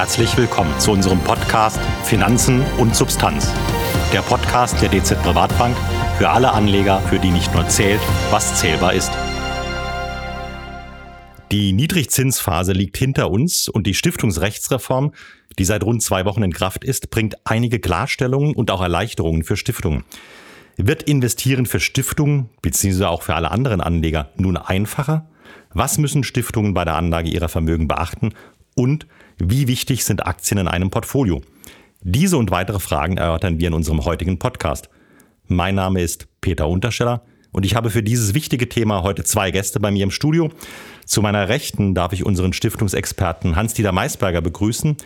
Herzlich 0.00 0.34
willkommen 0.38 0.80
zu 0.80 0.92
unserem 0.92 1.18
Podcast 1.18 1.78
Finanzen 2.04 2.64
und 2.78 2.96
Substanz. 2.96 3.52
Der 4.14 4.22
Podcast 4.22 4.80
der 4.80 4.88
DZ 4.88 5.22
Privatbank 5.22 5.76
für 6.16 6.30
alle 6.30 6.52
Anleger, 6.52 7.00
für 7.02 7.18
die 7.18 7.28
nicht 7.28 7.52
nur 7.52 7.68
zählt, 7.68 8.00
was 8.30 8.58
zählbar 8.58 8.94
ist. 8.94 9.12
Die 11.52 11.74
Niedrigzinsphase 11.74 12.72
liegt 12.72 12.96
hinter 12.96 13.30
uns 13.30 13.68
und 13.68 13.86
die 13.86 13.92
Stiftungsrechtsreform, 13.92 15.12
die 15.58 15.66
seit 15.66 15.84
rund 15.84 16.02
zwei 16.02 16.24
Wochen 16.24 16.44
in 16.44 16.54
Kraft 16.54 16.82
ist, 16.82 17.10
bringt 17.10 17.36
einige 17.44 17.78
Klarstellungen 17.78 18.54
und 18.54 18.70
auch 18.70 18.80
Erleichterungen 18.80 19.42
für 19.44 19.58
Stiftungen. 19.58 20.04
Wird 20.78 21.02
Investieren 21.02 21.66
für 21.66 21.78
Stiftungen 21.78 22.48
bzw. 22.62 23.04
auch 23.04 23.20
für 23.20 23.34
alle 23.34 23.50
anderen 23.50 23.82
Anleger 23.82 24.30
nun 24.36 24.56
einfacher? 24.56 25.28
Was 25.74 25.98
müssen 25.98 26.24
Stiftungen 26.24 26.72
bei 26.72 26.86
der 26.86 26.96
Anlage 26.96 27.28
ihrer 27.28 27.50
Vermögen 27.50 27.86
beachten? 27.86 28.32
Und 28.74 29.06
wie 29.42 29.68
wichtig 29.68 30.04
sind 30.04 30.26
Aktien 30.26 30.58
in 30.58 30.68
einem 30.68 30.90
Portfolio? 30.90 31.40
Diese 32.02 32.36
und 32.36 32.50
weitere 32.50 32.78
Fragen 32.78 33.16
erörtern 33.16 33.58
wir 33.58 33.68
in 33.68 33.74
unserem 33.74 34.04
heutigen 34.04 34.38
Podcast. 34.38 34.90
Mein 35.48 35.74
Name 35.74 36.02
ist 36.02 36.28
Peter 36.42 36.68
Untersteller 36.68 37.22
und 37.50 37.64
ich 37.64 37.74
habe 37.74 37.88
für 37.88 38.02
dieses 38.02 38.34
wichtige 38.34 38.68
Thema 38.68 39.02
heute 39.02 39.24
zwei 39.24 39.50
Gäste 39.50 39.80
bei 39.80 39.90
mir 39.90 40.04
im 40.04 40.10
Studio. 40.10 40.50
Zu 41.06 41.22
meiner 41.22 41.48
Rechten 41.48 41.94
darf 41.94 42.12
ich 42.12 42.26
unseren 42.26 42.52
Stiftungsexperten 42.52 43.56
Hans-Dieter 43.56 43.92
Maisberger 43.92 44.42
begrüßen. 44.42 44.98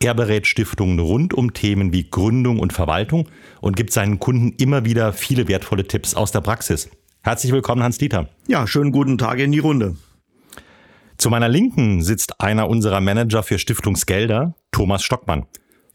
Er 0.00 0.14
berät 0.14 0.46
Stiftungen 0.46 0.98
rund 0.98 1.34
um 1.34 1.52
Themen 1.52 1.92
wie 1.92 2.08
Gründung 2.08 2.60
und 2.60 2.72
Verwaltung 2.72 3.28
und 3.60 3.76
gibt 3.76 3.92
seinen 3.92 4.18
Kunden 4.18 4.54
immer 4.58 4.86
wieder 4.86 5.12
viele 5.12 5.48
wertvolle 5.48 5.86
Tipps 5.86 6.14
aus 6.14 6.32
der 6.32 6.40
Praxis. 6.40 6.88
Herzlich 7.22 7.52
willkommen, 7.52 7.82
Hans-Dieter. 7.82 8.30
Ja, 8.48 8.66
schönen 8.66 8.92
guten 8.92 9.18
Tag 9.18 9.38
in 9.38 9.52
die 9.52 9.58
Runde. 9.58 9.96
Zu 11.18 11.30
meiner 11.30 11.48
Linken 11.48 12.02
sitzt 12.02 12.40
einer 12.40 12.68
unserer 12.68 13.00
Manager 13.00 13.42
für 13.42 13.58
Stiftungsgelder, 13.58 14.54
Thomas 14.70 15.02
Stockmann. 15.02 15.46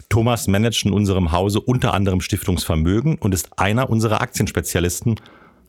Thomas 0.10 0.48
managt 0.48 0.86
in 0.86 0.94
unserem 0.94 1.32
Hause 1.32 1.62
unter 1.62 1.94
anderem 1.94 2.22
Stiftungsvermögen 2.22 3.18
und 3.18 3.34
ist 3.34 3.58
einer 3.58 3.90
unserer 3.90 4.22
Aktienspezialisten. 4.22 5.20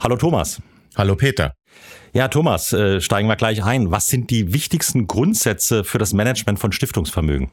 Hallo 0.01 0.17
Thomas. 0.17 0.63
Hallo 0.97 1.17
Peter. 1.17 1.55
Ja, 2.15 2.29
Thomas, 2.29 2.73
äh, 2.73 3.01
steigen 3.01 3.29
wir 3.29 3.37
gleich 3.37 3.63
ein. 3.63 3.91
Was 3.91 4.09
sind 4.09 4.31
die 4.31 4.55
wichtigsten 4.55 5.07
Grundsätze 5.07 5.85
für 5.85 5.98
das 5.98 6.13
Management 6.15 6.59
von 6.59 6.73
Stiftungsvermögen? 6.73 7.51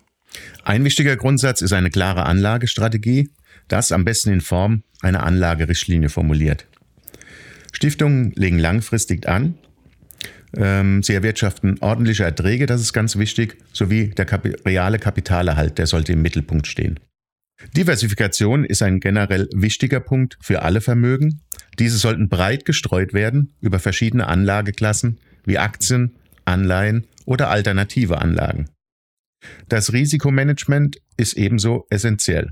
Ein 0.63 0.85
wichtiger 0.85 1.17
Grundsatz 1.17 1.61
ist 1.61 1.73
eine 1.73 1.89
klare 1.89 2.25
Anlagestrategie, 2.25 3.29
das 3.67 3.91
am 3.91 4.05
besten 4.05 4.31
in 4.31 4.41
Form 4.41 4.83
einer 5.01 5.23
Anlagerichtlinie 5.23 6.09
formuliert. 6.09 6.65
Stiftungen 7.73 8.31
legen 8.35 8.57
langfristig 8.57 9.27
an 9.27 9.57
sie 10.51 11.13
erwirtschaften 11.13 11.77
ordentliche 11.79 12.23
Erträge, 12.23 12.65
das 12.65 12.81
ist 12.81 12.93
ganz 12.93 13.17
wichtig, 13.17 13.57
sowie 13.71 14.09
der 14.09 14.25
Kapi 14.25 14.55
reale 14.65 14.97
Kapitalerhalt, 14.97 15.77
der 15.77 15.85
sollte 15.85 16.13
im 16.13 16.21
Mittelpunkt 16.21 16.67
stehen. 16.67 16.99
Diversifikation 17.75 18.63
ist 18.63 18.81
ein 18.81 18.99
generell 18.99 19.47
wichtiger 19.53 19.99
Punkt 19.99 20.37
für 20.41 20.61
alle 20.61 20.81
Vermögen. 20.81 21.41
Diese 21.77 21.97
sollten 21.97 22.29
breit 22.29 22.65
gestreut 22.65 23.13
werden 23.13 23.53
über 23.59 23.79
verschiedene 23.79 24.27
Anlageklassen 24.27 25.19
wie 25.45 25.57
Aktien, 25.57 26.15
Anleihen 26.45 27.05
oder 27.25 27.49
alternative 27.49 28.19
Anlagen. 28.19 28.69
Das 29.67 29.93
Risikomanagement 29.93 30.97
ist 31.17 31.33
ebenso 31.33 31.85
essentiell. 31.89 32.51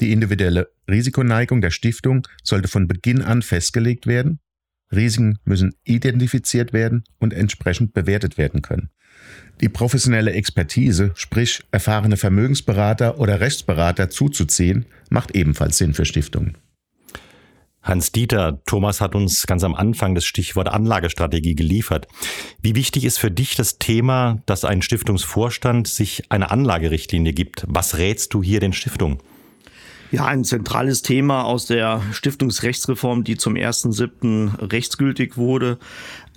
Die 0.00 0.12
individuelle 0.12 0.68
Risikoneigung 0.90 1.60
der 1.60 1.70
Stiftung 1.70 2.26
sollte 2.42 2.68
von 2.68 2.88
Beginn 2.88 3.22
an 3.22 3.42
festgelegt 3.42 4.06
werden 4.06 4.40
Risiken 4.92 5.38
müssen 5.44 5.74
identifiziert 5.84 6.72
werden 6.72 7.04
und 7.18 7.32
entsprechend 7.32 7.92
bewertet 7.94 8.38
werden 8.38 8.62
können. 8.62 8.90
Die 9.60 9.68
professionelle 9.68 10.32
Expertise, 10.32 11.12
sprich 11.14 11.62
erfahrene 11.70 12.16
Vermögensberater 12.16 13.18
oder 13.18 13.40
Rechtsberater 13.40 14.10
zuzuziehen, 14.10 14.86
macht 15.10 15.34
ebenfalls 15.34 15.78
Sinn 15.78 15.94
für 15.94 16.04
Stiftungen. 16.04 16.58
Hans 17.84 18.12
Dieter, 18.12 18.62
Thomas 18.64 19.02
hat 19.02 19.14
uns 19.14 19.46
ganz 19.46 19.62
am 19.62 19.74
Anfang 19.74 20.14
das 20.14 20.24
Stichwort 20.24 20.68
Anlagestrategie 20.68 21.54
geliefert. 21.54 22.08
Wie 22.62 22.74
wichtig 22.74 23.04
ist 23.04 23.18
für 23.18 23.30
dich 23.30 23.56
das 23.56 23.78
Thema, 23.78 24.42
dass 24.46 24.64
ein 24.64 24.80
Stiftungsvorstand 24.80 25.86
sich 25.86 26.24
eine 26.30 26.50
Anlagerichtlinie 26.50 27.34
gibt? 27.34 27.64
Was 27.68 27.98
rätst 27.98 28.32
du 28.32 28.42
hier 28.42 28.58
den 28.60 28.72
Stiftungen? 28.72 29.18
Ja, 30.14 30.26
ein 30.26 30.44
zentrales 30.44 31.02
Thema 31.02 31.42
aus 31.42 31.66
der 31.66 32.00
Stiftungsrechtsreform, 32.12 33.24
die 33.24 33.36
zum 33.36 33.54
1.7. 33.54 34.70
rechtsgültig 34.70 35.36
wurde, 35.36 35.76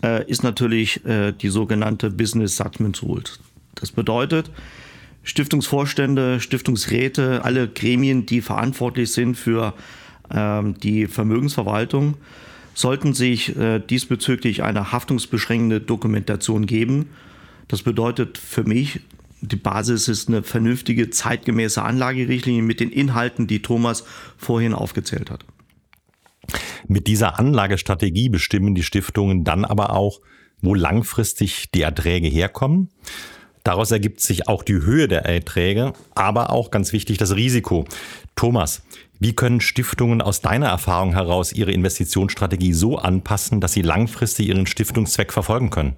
äh, 0.04 0.28
ist 0.28 0.42
natürlich 0.42 1.06
äh, 1.06 1.32
die 1.32 1.50
sogenannte 1.50 2.10
Business 2.10 2.58
Judgment 2.58 3.04
Rule. 3.04 3.26
Das 3.76 3.92
bedeutet, 3.92 4.50
Stiftungsvorstände, 5.22 6.40
Stiftungsräte, 6.40 7.46
alle 7.46 7.68
Gremien, 7.68 8.26
die 8.26 8.42
verantwortlich 8.42 9.12
sind 9.12 9.36
für 9.36 9.76
ähm, 10.34 10.74
die 10.80 11.06
Vermögensverwaltung, 11.06 12.16
sollten 12.74 13.14
sich 13.14 13.56
äh, 13.58 13.78
diesbezüglich 13.78 14.64
eine 14.64 14.92
haftungsbeschränkende 14.92 15.82
Dokumentation 15.82 16.66
geben. 16.66 17.10
Das 17.68 17.84
bedeutet 17.84 18.40
für 18.40 18.64
mich, 18.64 19.02
die 19.42 19.56
Basis 19.56 20.08
ist 20.08 20.30
eine 20.30 20.44
vernünftige, 20.44 21.10
zeitgemäße 21.10 21.82
Anlagerichtlinie 21.82 22.64
mit 22.64 22.80
den 22.80 22.90
Inhalten, 22.90 23.48
die 23.48 23.62
Thomas 23.62 24.04
vorhin 24.38 24.74
aufgezählt 24.74 25.30
hat. 25.30 25.46
Mit 26.88 27.08
dieser 27.08 27.38
Anlagestrategie 27.38 28.30
bestimmen 28.30 28.74
die 28.74 28.84
Stiftungen 28.84 29.44
dann 29.44 29.66
aber 29.66 29.92
auch, 29.92 30.22
wo 30.62 30.74
langfristig 30.74 31.72
die 31.72 31.82
Erträge 31.82 32.28
herkommen. 32.28 32.90
Daraus 33.64 33.92
ergibt 33.92 34.22
sich 34.22 34.48
auch 34.48 34.64
die 34.64 34.76
Höhe 34.76 35.10
der 35.10 35.26
Erträge, 35.26 35.92
aber 36.16 36.52
auch 36.52 36.72
ganz 36.72 36.94
wichtig 36.94 37.18
das 37.18 37.36
Risiko. 37.36 37.86
Thomas, 38.36 38.82
wie 39.20 39.34
können 39.34 39.60
Stiftungen 39.60 40.22
aus 40.22 40.42
deiner 40.42 40.68
Erfahrung 40.68 41.12
heraus 41.14 41.52
ihre 41.52 41.74
Investitionsstrategie 41.74 42.74
so 42.74 42.98
anpassen, 42.98 43.60
dass 43.60 43.74
sie 43.74 43.82
langfristig 43.82 44.48
ihren 44.48 44.68
Stiftungszweck 44.68 45.34
verfolgen 45.34 45.70
können? 45.70 45.98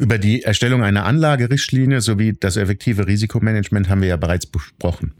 Über 0.00 0.16
die 0.16 0.44
Erstellung 0.44 0.82
einer 0.82 1.04
Anlagerichtlinie 1.04 2.00
sowie 2.00 2.32
das 2.32 2.56
effektive 2.56 3.06
Risikomanagement 3.06 3.90
haben 3.90 4.00
wir 4.00 4.08
ja 4.08 4.16
bereits 4.16 4.46
besprochen. 4.46 5.12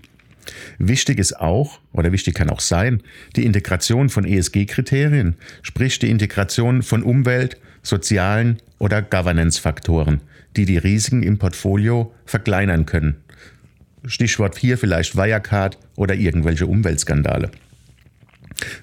Wichtig 0.79 1.19
ist 1.19 1.39
auch, 1.39 1.81
oder 1.93 2.13
wichtig 2.13 2.33
kann 2.33 2.49
auch 2.49 2.61
sein, 2.61 3.03
die 3.37 3.45
Integration 3.45 4.09
von 4.09 4.25
ESG-Kriterien, 4.25 5.37
sprich 5.61 5.99
die 5.99 6.09
Integration 6.09 6.83
von 6.83 7.03
Umwelt, 7.03 7.59
sozialen 7.83 8.57
oder 8.79 9.03
Governance-Faktoren, 9.03 10.23
die 10.57 10.65
die 10.65 10.79
Risiken 10.79 11.23
im 11.25 11.37
Portfolio 11.37 12.15
verkleinern 12.25 12.87
können. 12.87 13.17
Stichwort 14.07 14.57
hier 14.57 14.79
vielleicht 14.79 15.15
Wirecard 15.15 15.77
oder 15.95 16.15
irgendwelche 16.15 16.67
Umweltskandale. 16.67 17.51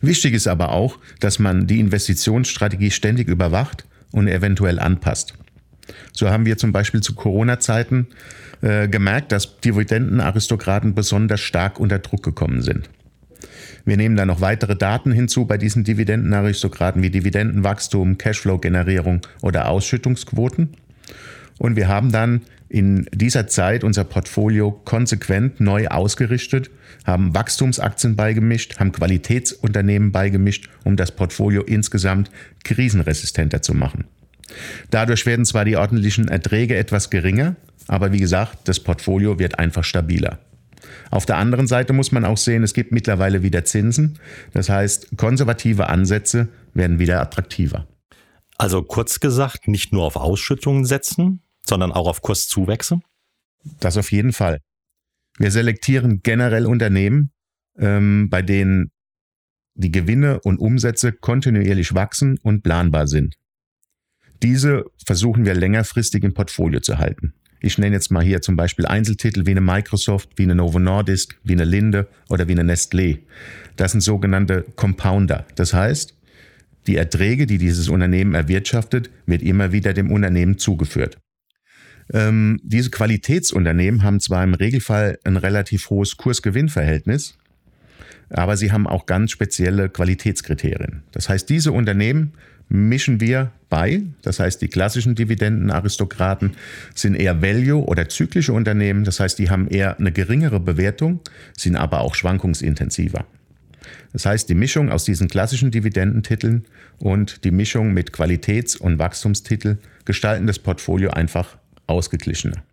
Wichtig 0.01 0.35
ist 0.35 0.47
aber 0.47 0.73
auch, 0.73 0.99
dass 1.21 1.39
man 1.39 1.65
die 1.65 1.79
Investitionsstrategie 1.79 2.91
ständig 2.91 3.27
überwacht 3.29 3.87
und 4.11 4.27
eventuell 4.27 4.77
anpasst. 4.77 5.33
So 6.13 6.29
haben 6.29 6.45
wir 6.45 6.57
zum 6.57 6.71
Beispiel 6.71 7.01
zu 7.01 7.15
Corona-Zeiten 7.15 8.07
äh, 8.61 8.87
gemerkt, 8.87 9.31
dass 9.31 9.59
Dividendenaristokraten 9.59 10.95
besonders 10.95 11.41
stark 11.41 11.79
unter 11.79 11.99
Druck 11.99 12.23
gekommen 12.23 12.61
sind. 12.61 12.89
Wir 13.85 13.97
nehmen 13.97 14.17
da 14.17 14.25
noch 14.25 14.41
weitere 14.41 14.75
Daten 14.75 15.11
hinzu 15.11 15.45
bei 15.45 15.57
diesen 15.57 15.83
Dividendenaristokraten 15.83 17.01
wie 17.01 17.09
Dividendenwachstum, 17.09 18.17
Cashflow-Generierung 18.17 19.21
oder 19.41 19.69
Ausschüttungsquoten. 19.69 20.69
Und 21.57 21.75
wir 21.75 21.87
haben 21.87 22.11
dann 22.11 22.41
in 22.69 23.07
dieser 23.13 23.47
Zeit 23.47 23.83
unser 23.83 24.03
Portfolio 24.03 24.71
konsequent 24.71 25.61
neu 25.61 25.87
ausgerichtet, 25.87 26.69
haben 27.05 27.33
Wachstumsaktien 27.33 28.15
beigemischt, 28.15 28.79
haben 28.79 28.91
Qualitätsunternehmen 28.91 30.11
beigemischt, 30.11 30.69
um 30.83 30.97
das 30.97 31.15
Portfolio 31.15 31.61
insgesamt 31.63 32.29
krisenresistenter 32.65 33.61
zu 33.61 33.73
machen. 33.73 34.05
Dadurch 34.89 35.25
werden 35.25 35.45
zwar 35.45 35.65
die 35.65 35.75
ordentlichen 35.75 36.27
Erträge 36.27 36.75
etwas 36.75 37.09
geringer, 37.09 37.55
aber 37.87 38.11
wie 38.11 38.19
gesagt, 38.19 38.67
das 38.67 38.79
Portfolio 38.79 39.39
wird 39.39 39.59
einfach 39.59 39.83
stabiler. 39.83 40.39
Auf 41.09 41.25
der 41.25 41.37
anderen 41.37 41.67
Seite 41.67 41.93
muss 41.93 42.11
man 42.11 42.25
auch 42.25 42.37
sehen, 42.37 42.63
es 42.63 42.73
gibt 42.73 42.91
mittlerweile 42.91 43.43
wieder 43.43 43.65
Zinsen. 43.65 44.19
Das 44.53 44.69
heißt, 44.69 45.17
konservative 45.17 45.87
Ansätze 45.87 46.49
werden 46.73 46.99
wieder 46.99 47.21
attraktiver. 47.21 47.87
Also 48.57 48.83
kurz 48.83 49.19
gesagt, 49.19 49.67
nicht 49.67 49.93
nur 49.93 50.03
auf 50.03 50.15
Ausschüttungen 50.15 50.85
setzen, 50.85 51.41
sondern 51.65 51.91
auch 51.91 52.07
auf 52.07 52.21
Kurszuwächse? 52.21 52.99
Das 53.79 53.97
auf 53.97 54.11
jeden 54.11 54.33
Fall. 54.33 54.59
Wir 55.37 55.51
selektieren 55.51 56.21
generell 56.23 56.65
Unternehmen, 56.65 57.31
ähm, 57.77 58.29
bei 58.29 58.41
denen 58.41 58.91
die 59.75 59.91
Gewinne 59.91 60.39
und 60.39 60.57
Umsätze 60.57 61.11
kontinuierlich 61.11 61.93
wachsen 61.93 62.39
und 62.41 62.63
planbar 62.63 63.07
sind. 63.07 63.35
Diese 64.43 64.85
versuchen 65.05 65.45
wir 65.45 65.53
längerfristig 65.53 66.23
im 66.23 66.33
Portfolio 66.33 66.79
zu 66.79 66.97
halten. 66.97 67.33
Ich 67.59 67.77
nenne 67.77 67.95
jetzt 67.95 68.11
mal 68.11 68.23
hier 68.23 68.41
zum 68.41 68.55
Beispiel 68.55 68.85
Einzeltitel 68.85 69.45
wie 69.45 69.51
eine 69.51 69.61
Microsoft, 69.61 70.29
wie 70.35 70.43
eine 70.43 70.55
Novo 70.55 70.77
Nordisk, 70.77 71.39
wie 71.43 71.53
eine 71.53 71.65
Linde 71.65 72.07
oder 72.29 72.47
wie 72.47 72.57
eine 72.57 72.71
Nestlé. 72.71 73.19
Das 73.75 73.91
sind 73.93 74.01
sogenannte 74.01 74.63
Compounder. 74.75 75.45
Das 75.55 75.73
heißt, 75.73 76.15
die 76.85 76.95
Erträge, 76.95 77.47
die 77.47 77.57
dieses 77.57 77.89
Unternehmen 77.89 78.35
erwirtschaftet, 78.35 79.09
wird 79.25 79.41
immer 79.41 79.71
wieder 79.71 79.93
dem 79.93 80.11
Unternehmen 80.11 80.57
zugeführt. 80.57 81.17
Ähm, 82.13 82.59
diese 82.63 82.89
Qualitätsunternehmen 82.91 84.03
haben 84.03 84.19
zwar 84.19 84.43
im 84.43 84.53
Regelfall 84.53 85.19
ein 85.25 85.35
relativ 85.35 85.89
hohes 85.89 86.15
Kurs-Gewinn-Verhältnis, 86.15 87.37
aber 88.29 88.55
sie 88.55 88.71
haben 88.71 88.87
auch 88.87 89.05
ganz 89.05 89.31
spezielle 89.31 89.89
Qualitätskriterien. 89.89 91.03
Das 91.11 91.27
heißt, 91.27 91.49
diese 91.49 91.71
Unternehmen 91.71 92.33
mischen 92.69 93.19
wir 93.21 93.51
bei. 93.69 94.03
Das 94.21 94.39
heißt, 94.39 94.61
die 94.61 94.67
klassischen 94.67 95.15
Dividendenaristokraten 95.15 96.53
sind 96.93 97.15
eher 97.15 97.41
Value- 97.41 97.85
oder 97.85 98.09
zyklische 98.09 98.53
Unternehmen. 98.53 99.03
Das 99.03 99.19
heißt, 99.19 99.39
die 99.39 99.49
haben 99.49 99.67
eher 99.67 99.99
eine 99.99 100.11
geringere 100.11 100.59
Bewertung, 100.59 101.19
sind 101.57 101.75
aber 101.75 102.01
auch 102.01 102.15
schwankungsintensiver. 102.15 103.25
Das 104.13 104.25
heißt, 104.25 104.49
die 104.49 104.55
Mischung 104.55 104.89
aus 104.89 105.05
diesen 105.05 105.27
klassischen 105.27 105.71
Dividendentiteln 105.71 106.65
und 106.99 107.43
die 107.43 107.51
Mischung 107.51 107.93
mit 107.93 108.11
Qualitäts- 108.11 108.75
und 108.75 108.99
Wachstumstitel 108.99 109.77
gestalten 110.05 110.47
das 110.47 110.59
Portfolio 110.59 111.11
einfach 111.11 111.57
ausgeglichener. 111.85 112.63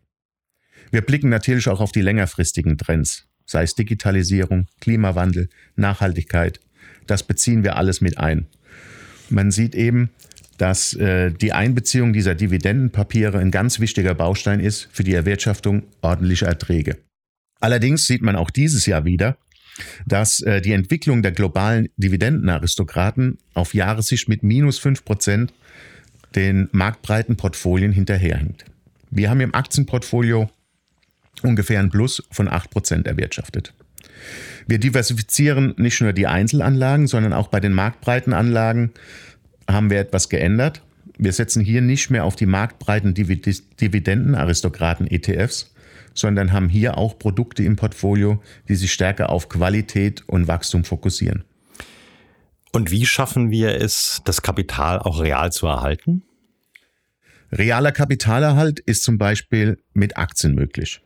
Wir 0.90 1.02
blicken 1.02 1.28
natürlich 1.28 1.68
auch 1.68 1.80
auf 1.80 1.92
die 1.92 2.02
längerfristigen 2.02 2.78
Trends, 2.78 3.26
sei 3.46 3.64
es 3.64 3.74
Digitalisierung, 3.74 4.66
Klimawandel, 4.80 5.48
Nachhaltigkeit. 5.76 6.60
Das 7.06 7.22
beziehen 7.22 7.64
wir 7.64 7.76
alles 7.76 8.00
mit 8.00 8.18
ein. 8.18 8.46
Man 9.30 9.50
sieht 9.50 9.74
eben, 9.74 10.10
dass 10.58 10.94
äh, 10.94 11.32
die 11.32 11.52
Einbeziehung 11.52 12.12
dieser 12.12 12.34
Dividendenpapiere 12.34 13.38
ein 13.38 13.50
ganz 13.50 13.80
wichtiger 13.80 14.14
Baustein 14.14 14.60
ist 14.60 14.88
für 14.92 15.04
die 15.04 15.14
Erwirtschaftung 15.14 15.84
ordentlicher 16.00 16.46
Erträge. 16.46 16.98
Allerdings 17.60 18.06
sieht 18.06 18.22
man 18.22 18.36
auch 18.36 18.50
dieses 18.50 18.86
Jahr 18.86 19.04
wieder, 19.04 19.36
dass 20.06 20.40
äh, 20.40 20.60
die 20.60 20.72
Entwicklung 20.72 21.22
der 21.22 21.32
globalen 21.32 21.88
Dividendenaristokraten 21.96 23.38
auf 23.54 23.74
Jahressicht 23.74 24.28
mit 24.28 24.42
minus 24.42 24.78
fünf 24.78 25.04
Prozent 25.04 25.52
den 26.34 26.68
marktbreiten 26.72 27.36
Portfolien 27.36 27.92
hinterherhinkt. 27.92 28.64
Wir 29.10 29.30
haben 29.30 29.40
im 29.40 29.54
Aktienportfolio 29.54 30.50
ungefähr 31.42 31.80
ein 31.80 31.90
Plus 31.90 32.22
von 32.30 32.48
acht 32.48 32.70
Prozent 32.70 33.06
erwirtschaftet. 33.06 33.74
Wir 34.66 34.78
diversifizieren 34.78 35.74
nicht 35.76 36.00
nur 36.00 36.12
die 36.12 36.26
Einzelanlagen, 36.26 37.06
sondern 37.06 37.32
auch 37.32 37.48
bei 37.48 37.60
den 37.60 37.72
marktbreiten 37.72 38.32
Anlagen 38.32 38.92
haben 39.68 39.90
wir 39.90 40.00
etwas 40.00 40.28
geändert. 40.28 40.82
Wir 41.16 41.32
setzen 41.32 41.62
hier 41.62 41.80
nicht 41.80 42.10
mehr 42.10 42.24
auf 42.24 42.34
die 42.36 42.46
marktbreiten 42.46 43.14
Dividendenaristokraten-ETFs, 43.14 45.72
sondern 46.14 46.52
haben 46.52 46.68
hier 46.68 46.98
auch 46.98 47.18
Produkte 47.18 47.62
im 47.62 47.76
Portfolio, 47.76 48.42
die 48.68 48.74
sich 48.74 48.92
stärker 48.92 49.30
auf 49.30 49.48
Qualität 49.48 50.24
und 50.26 50.48
Wachstum 50.48 50.84
fokussieren. 50.84 51.44
Und 52.72 52.90
wie 52.90 53.06
schaffen 53.06 53.50
wir 53.50 53.80
es, 53.80 54.20
das 54.24 54.42
Kapital 54.42 54.98
auch 54.98 55.20
real 55.20 55.52
zu 55.52 55.66
erhalten? 55.66 56.24
Realer 57.52 57.92
Kapitalerhalt 57.92 58.80
ist 58.80 59.04
zum 59.04 59.18
Beispiel 59.18 59.78
mit 59.92 60.16
Aktien 60.16 60.56
möglich. 60.56 61.00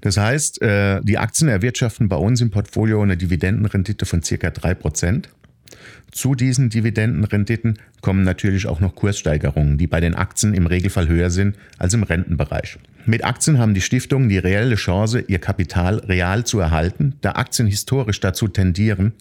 Das 0.00 0.16
heißt, 0.16 0.62
äh, 0.62 1.00
die 1.02 1.18
Aktien 1.18 1.48
erwirtschaften 1.48 2.08
bei 2.08 2.16
uns 2.16 2.40
im 2.40 2.50
Portfolio 2.50 3.02
eine 3.02 3.16
Dividendenrendite 3.16 4.06
von 4.06 4.22
circa 4.22 4.50
drei 4.50 4.74
Prozent. 4.74 5.28
Zu 6.10 6.34
diesen 6.34 6.70
Dividendenrenditen 6.70 7.78
kommen 8.00 8.22
natürlich 8.22 8.66
auch 8.66 8.80
noch 8.80 8.94
Kurssteigerungen, 8.94 9.76
die 9.76 9.86
bei 9.86 10.00
den 10.00 10.14
Aktien 10.14 10.54
im 10.54 10.66
Regelfall 10.66 11.08
höher 11.08 11.30
sind 11.30 11.56
als 11.76 11.92
im 11.94 12.02
Rentenbereich. 12.02 12.78
Mit 13.04 13.24
Aktien 13.24 13.58
haben 13.58 13.74
die 13.74 13.80
Stiftungen 13.80 14.28
die 14.28 14.38
reelle 14.38 14.76
Chance, 14.76 15.24
ihr 15.28 15.38
Kapital 15.38 15.98
real 15.98 16.44
zu 16.44 16.60
erhalten, 16.60 17.14
da 17.20 17.32
Aktien 17.32 17.68
historisch 17.68 18.20
dazu 18.20 18.48
tendieren, 18.48 19.12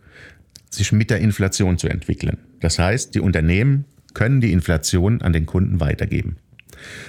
sich 0.70 0.92
mit 0.92 1.10
der 1.10 1.20
Inflation 1.20 1.78
zu 1.78 1.88
entwickeln. 1.88 2.38
Das 2.60 2.80
heißt, 2.80 3.16
die 3.16 3.20
Unternehmen 3.20 3.86
können 4.14 4.42
die 4.42 4.52
Inflation 4.52 5.22
an 5.22 5.34
den 5.34 5.46
Kunden 5.46 5.80
weitergeben. 5.80 6.38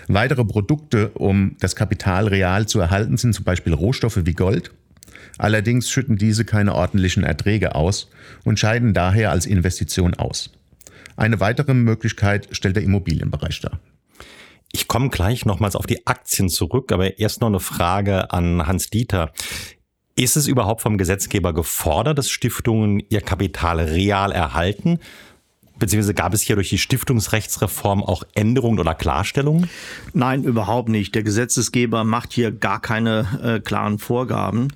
Weitere 0.07 0.45
Produkte, 0.45 1.11
um 1.11 1.57
das 1.61 1.77
Kapital 1.77 2.29
real 2.29 2.67
zu 2.67 2.81
erhalten, 2.81 3.17
sind 3.17 3.35
zum 3.35 3.45
Beispiel 3.45 3.75
Rohstoffe 3.75 4.21
wie 4.25 4.35
Gold. 4.35 4.71
Allerdings 5.37 5.91
schütten 5.91 6.17
diese 6.17 6.45
keine 6.45 6.75
ordentlichen 6.75 7.23
Erträge 7.23 7.75
aus 7.75 8.11
und 8.45 8.59
scheiden 8.59 8.95
daher 8.95 9.31
als 9.31 9.47
Investition 9.47 10.15
aus. 10.15 10.51
Eine 11.17 11.41
weitere 11.41 11.75
Möglichkeit 11.75 12.49
stellt 12.53 12.77
der 12.77 12.83
Immobilienbereich 12.83 13.61
dar. 13.61 13.81
Ich 14.73 14.87
komme 14.87 15.09
gleich 15.09 15.47
nochmals 15.47 15.77
auf 15.77 15.87
die 15.87 16.07
Aktien 16.07 16.49
zurück, 16.49 16.93
aber 16.93 17.19
erst 17.19 17.41
noch 17.41 17.49
eine 17.49 17.61
Frage 17.61 18.31
an 18.33 18.67
Hans 18.67 18.91
Dieter. 18.91 19.33
Ist 20.15 20.37
es 20.37 20.47
überhaupt 20.47 20.83
vom 20.83 20.99
Gesetzgeber 20.99 21.55
gefordert, 21.55 22.19
dass 22.19 22.29
Stiftungen 22.29 23.03
ihr 23.09 23.21
Kapital 23.21 23.81
real 23.81 24.33
erhalten? 24.33 24.99
Beziehungsweise 25.79 26.15
gab 26.15 26.35
es 26.35 26.43
hier 26.43 26.57
durch 26.57 26.71
die 26.71 26.79
Stiftungsrechtsreform 26.79 28.03
auch 28.03 28.25
Änderungen 28.35 28.81
oder 28.81 28.95
Klarstellungen? 28.95 29.69
Nein, 30.13 30.45
überhaupt 30.45 30.89
nicht. 30.89 31.15
Der 31.15 31.23
Gesetzesgeber 31.23 32.05
macht 32.05 32.33
hier 32.33 32.51
gar 32.51 32.81
keine 32.81 33.27
äh, 33.43 33.61
klaren 33.61 33.99
Vorgaben. 33.99 34.69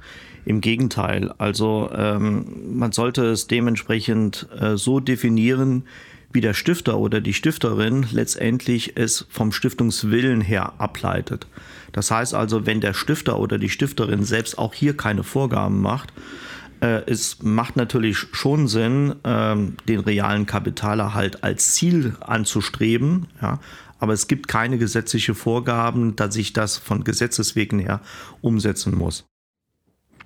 Im 0.45 0.61
Gegenteil, 0.61 1.33
also 1.39 1.89
ähm, 1.95 2.77
man 2.77 2.91
sollte 2.91 3.25
es 3.27 3.47
dementsprechend 3.47 4.49
äh, 4.59 4.77
so 4.77 4.99
definieren, 4.99 5.85
wie 6.33 6.41
der 6.41 6.55
Stifter 6.55 6.99
oder 6.99 7.21
die 7.21 7.35
Stifterin 7.35 8.07
letztendlich 8.11 8.97
es 8.97 9.27
vom 9.29 9.53
Stiftungswillen 9.53 10.41
her 10.41 10.73
ableitet. 10.79 11.47
Das 11.93 12.11
heißt 12.11 12.35
also, 12.35 12.67
wenn 12.67 12.81
der 12.81 12.95
Stifter 12.95 13.39
oder 13.39 13.59
die 13.59 13.69
Stifterin 13.69 14.25
selbst 14.25 14.59
auch 14.59 14.75
hier 14.75 14.97
keine 14.97 15.23
Vorgaben 15.23 15.81
macht, 15.81 16.13
äh, 16.83 17.03
es 17.07 17.43
macht 17.43 17.77
natürlich 17.77 18.19
schon 18.33 18.67
Sinn, 18.67 19.15
ähm, 19.25 19.77
den 19.89 20.01
realen 20.01 20.47
Kapitalerhalt 20.47 21.45
als 21.45 21.75
Ziel 21.75 22.17
anzustreben. 22.21 23.29
Ja, 23.41 23.61
aber 23.99 24.13
es 24.13 24.27
gibt 24.27 24.49
keine 24.49 24.79
gesetzliche 24.79 25.35
Vorgaben, 25.35 26.17
dass 26.17 26.35
ich 26.35 26.53
das 26.53 26.77
von 26.77 27.05
Gesetzeswegen 27.05 27.79
her 27.79 28.01
umsetzen 28.41 28.97
muss. 28.97 29.25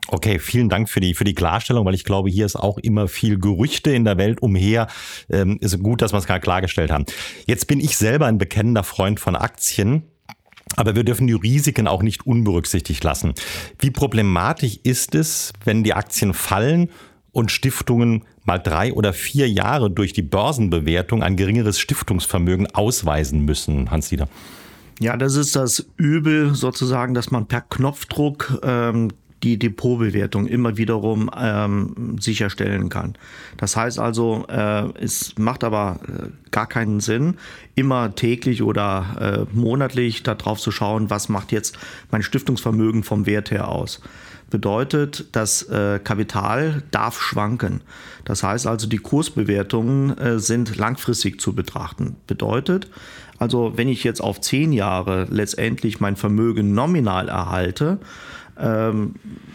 Okay, 0.08 0.38
vielen 0.38 0.68
Dank 0.68 0.88
für 0.88 1.00
die, 1.00 1.14
für 1.14 1.24
die 1.24 1.34
Klarstellung, 1.34 1.84
weil 1.84 1.94
ich 1.94 2.04
glaube, 2.04 2.30
hier 2.30 2.46
ist 2.46 2.56
auch 2.56 2.78
immer 2.78 3.08
viel 3.08 3.38
Gerüchte 3.38 3.90
in 3.90 4.04
der 4.04 4.16
Welt 4.18 4.40
umher. 4.40 4.86
Ähm, 5.28 5.58
ist 5.60 5.82
gut, 5.82 6.00
dass 6.00 6.14
wir 6.14 6.18
es 6.18 6.26
gerade 6.26 6.40
klargestellt 6.40 6.90
haben. 6.90 7.04
Jetzt 7.46 7.66
bin 7.66 7.80
ich 7.80 7.96
selber 7.96 8.26
ein 8.26 8.38
bekennender 8.38 8.84
Freund 8.84 9.20
von 9.20 9.36
Aktien. 9.36 10.04
Aber 10.74 10.96
wir 10.96 11.04
dürfen 11.04 11.26
die 11.26 11.34
Risiken 11.34 11.86
auch 11.86 12.02
nicht 12.02 12.26
unberücksichtigt 12.26 13.04
lassen. 13.04 13.34
Wie 13.78 13.90
problematisch 13.90 14.80
ist 14.82 15.14
es, 15.14 15.52
wenn 15.64 15.84
die 15.84 15.94
Aktien 15.94 16.34
fallen 16.34 16.90
und 17.30 17.52
Stiftungen 17.52 18.24
mal 18.44 18.58
drei 18.58 18.92
oder 18.92 19.12
vier 19.12 19.48
Jahre 19.48 19.90
durch 19.90 20.12
die 20.12 20.22
Börsenbewertung 20.22 21.22
ein 21.22 21.36
geringeres 21.36 21.78
Stiftungsvermögen 21.78 22.66
ausweisen 22.74 23.44
müssen, 23.44 23.90
Hans-Dieter? 23.90 24.28
Ja, 24.98 25.16
das 25.16 25.36
ist 25.36 25.54
das 25.54 25.86
Übel 25.96 26.54
sozusagen, 26.54 27.14
dass 27.14 27.30
man 27.30 27.46
per 27.46 27.60
Knopfdruck 27.60 28.60
ähm, 28.62 29.10
die 29.46 29.58
Depotbewertung 29.60 30.48
immer 30.48 30.76
wiederum 30.76 31.30
ähm, 31.38 32.16
sicherstellen 32.18 32.88
kann. 32.88 33.14
Das 33.56 33.76
heißt 33.76 34.00
also, 34.00 34.44
äh, 34.48 34.88
es 35.00 35.38
macht 35.38 35.62
aber 35.62 36.00
äh, 36.08 36.28
gar 36.50 36.66
keinen 36.66 36.98
Sinn, 36.98 37.36
immer 37.76 38.16
täglich 38.16 38.62
oder 38.62 39.46
äh, 39.52 39.56
monatlich 39.56 40.24
darauf 40.24 40.58
zu 40.58 40.72
schauen, 40.72 41.10
was 41.10 41.28
macht 41.28 41.52
jetzt 41.52 41.78
mein 42.10 42.24
Stiftungsvermögen 42.24 43.04
vom 43.04 43.24
Wert 43.26 43.52
her 43.52 43.68
aus. 43.68 44.00
Bedeutet, 44.50 45.26
das 45.32 45.62
äh, 45.64 46.00
Kapital 46.02 46.82
darf 46.90 47.20
schwanken. 47.20 47.82
Das 48.24 48.42
heißt 48.42 48.66
also, 48.66 48.88
die 48.88 48.98
Kursbewertungen 48.98 50.18
äh, 50.18 50.38
sind 50.40 50.76
langfristig 50.76 51.40
zu 51.40 51.52
betrachten. 51.52 52.16
Bedeutet, 52.26 52.88
also 53.38 53.74
wenn 53.76 53.88
ich 53.88 54.02
jetzt 54.02 54.20
auf 54.20 54.40
zehn 54.40 54.72
Jahre 54.72 55.26
letztendlich 55.30 56.00
mein 56.00 56.16
Vermögen 56.16 56.74
nominal 56.74 57.28
erhalte, 57.28 57.98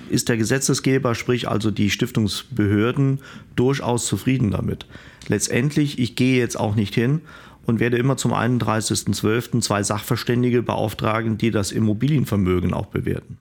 ist 0.09 0.29
der 0.29 0.37
Gesetzesgeber, 0.37 1.15
sprich 1.15 1.47
also 1.47 1.71
die 1.71 1.89
Stiftungsbehörden, 1.89 3.19
durchaus 3.55 4.05
zufrieden 4.05 4.51
damit. 4.51 4.85
Letztendlich, 5.27 5.97
ich 5.99 6.15
gehe 6.15 6.37
jetzt 6.37 6.59
auch 6.59 6.75
nicht 6.75 6.93
hin 6.93 7.21
und 7.65 7.79
werde 7.79 7.97
immer 7.97 8.17
zum 8.17 8.33
31.12. 8.33 9.61
zwei 9.61 9.83
Sachverständige 9.83 10.61
beauftragen, 10.61 11.37
die 11.37 11.51
das 11.51 11.71
Immobilienvermögen 11.71 12.73
auch 12.73 12.87
bewerten. 12.87 13.37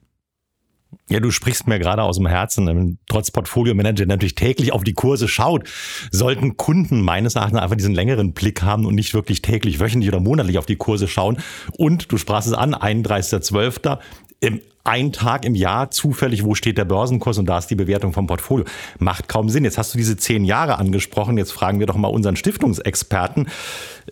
Ja, 1.09 1.21
du 1.21 1.31
sprichst 1.31 1.67
mir 1.67 1.79
gerade 1.79 2.03
aus 2.03 2.17
dem 2.17 2.27
Herzen. 2.27 2.99
Trotz 3.09 3.31
Portfolio-Manager 3.31 4.07
natürlich 4.07 4.37
täglich 4.37 4.73
auf 4.73 4.85
die 4.85 4.93
Kurse 4.93 5.27
schaut, 5.27 5.69
sollten 6.11 6.57
Kunden 6.57 7.01
meines 7.03 7.35
Erachtens 7.35 7.59
einfach 7.59 7.77
diesen 7.77 7.95
längeren 7.95 8.33
Blick 8.33 8.63
haben 8.63 8.87
und 8.87 8.95
nicht 8.95 9.13
wirklich 9.13 9.43
täglich, 9.43 9.81
wöchentlich 9.81 10.09
oder 10.09 10.21
monatlich 10.21 10.59
auf 10.59 10.67
die 10.67 10.77
Kurse 10.77 11.09
schauen. 11.09 11.39
Und 11.77 12.13
du 12.13 12.17
sprachst 12.17 12.47
es 12.49 12.55
an, 12.55 12.75
31.12 12.75 13.99
im 14.41 14.61
ein 14.91 15.13
Tag 15.13 15.45
im 15.45 15.55
Jahr 15.55 15.93
zufällig, 15.93 16.45
wo 16.45 16.57
steht 16.57 16.77
der 16.77 16.85
Börsenkurs 16.85 17.39
und 17.39 17.47
da 17.47 17.59
ist 17.59 17.69
die 17.69 17.77
Bewertung 17.77 18.13
vom 18.13 18.27
Portfolio. 18.27 18.67
Macht 18.99 19.29
kaum 19.29 19.49
Sinn. 19.49 19.63
Jetzt 19.63 19.79
hast 19.79 19.95
du 19.95 19.99
diese 19.99 20.17
zehn 20.17 20.45
Jahre 20.45 20.79
angesprochen. 20.79 21.39
Jetzt 21.39 21.53
fragen 21.53 21.79
wir 21.79 21.87
doch 21.87 21.95
mal 21.95 22.09
unseren 22.09 22.35
Stiftungsexperten. 22.35 23.49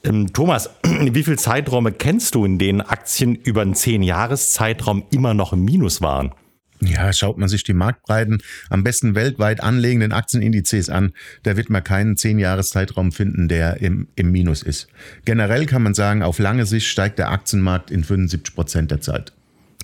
Ähm, 0.05 0.33
Thomas, 0.33 0.71
wie 0.85 1.25
viele 1.25 1.37
Zeiträume 1.37 1.91
kennst 1.91 2.37
du, 2.37 2.45
in 2.45 2.59
denen 2.59 2.81
Aktien 2.81 3.35
über 3.35 3.63
einen 3.63 3.75
zehn 3.75 4.05
Jahres 4.05 4.53
Zeitraum 4.53 5.03
immer 5.11 5.35
noch 5.35 5.53
im 5.53 5.65
Minus 5.65 6.01
waren? 6.01 6.33
Ja, 6.81 7.13
schaut 7.13 7.39
man 7.39 7.49
sich 7.49 7.65
die 7.65 7.75
Marktbreiten 7.75 8.39
am 8.71 8.85
besten 8.85 9.17
weltweit 9.17 9.61
anlegenden 9.61 10.13
Aktienindizes 10.13 10.91
an, 10.91 11.13
da 11.43 11.57
wird 11.57 11.71
man 11.71 11.83
keinen 11.83 12.17
zehn 12.17 12.39
Jahreszeitraum 12.39 13.11
finden, 13.11 13.49
der 13.49 13.81
im, 13.81 14.07
im 14.15 14.31
Minus 14.31 14.63
ist. 14.63 14.87
Generell 15.25 15.67
kann 15.67 15.83
man 15.83 15.95
sagen, 15.95 16.23
auf 16.23 16.39
lange 16.39 16.67
Sicht 16.67 16.87
steigt 16.87 17.19
der 17.19 17.33
Aktienmarkt 17.33 17.91
in 17.91 18.05
75 18.05 18.55
Prozent 18.55 18.93
der 18.93 19.01
Zeit. 19.01 19.33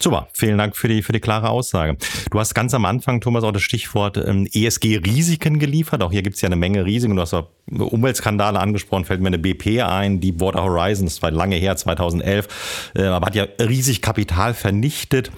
Super, 0.02 0.28
vielen 0.32 0.58
Dank 0.58 0.76
für 0.76 0.88
die, 0.88 1.02
für 1.02 1.12
die 1.12 1.20
klare 1.20 1.48
Aussage. 1.48 1.96
Du 2.30 2.38
hast 2.38 2.54
ganz 2.54 2.74
am 2.74 2.84
Anfang, 2.84 3.20
Thomas, 3.20 3.44
auch 3.44 3.52
das 3.52 3.62
Stichwort 3.62 4.16
ähm, 4.16 4.46
ESG-Risiken 4.52 5.58
geliefert. 5.58 6.02
Auch 6.02 6.10
hier 6.10 6.22
gibt 6.22 6.34
es 6.36 6.42
ja 6.42 6.48
eine 6.48 6.56
Menge 6.56 6.84
Risiken. 6.84 7.14
Du 7.14 7.22
hast 7.22 7.32
auch 7.32 7.48
Umweltskandale 7.70 8.58
angesprochen, 8.58 9.04
fällt 9.04 9.20
mir 9.20 9.28
eine 9.28 9.38
BP 9.38 9.82
ein, 9.82 10.20
Deepwater 10.20 10.62
Horizon, 10.62 11.06
das 11.06 11.22
war 11.22 11.30
lange 11.30 11.56
her, 11.56 11.76
2011, 11.76 12.92
äh, 12.94 13.04
aber 13.04 13.26
hat 13.26 13.34
ja 13.34 13.46
riesig 13.58 14.02
Kapital 14.02 14.52
vernichtet. 14.52 15.30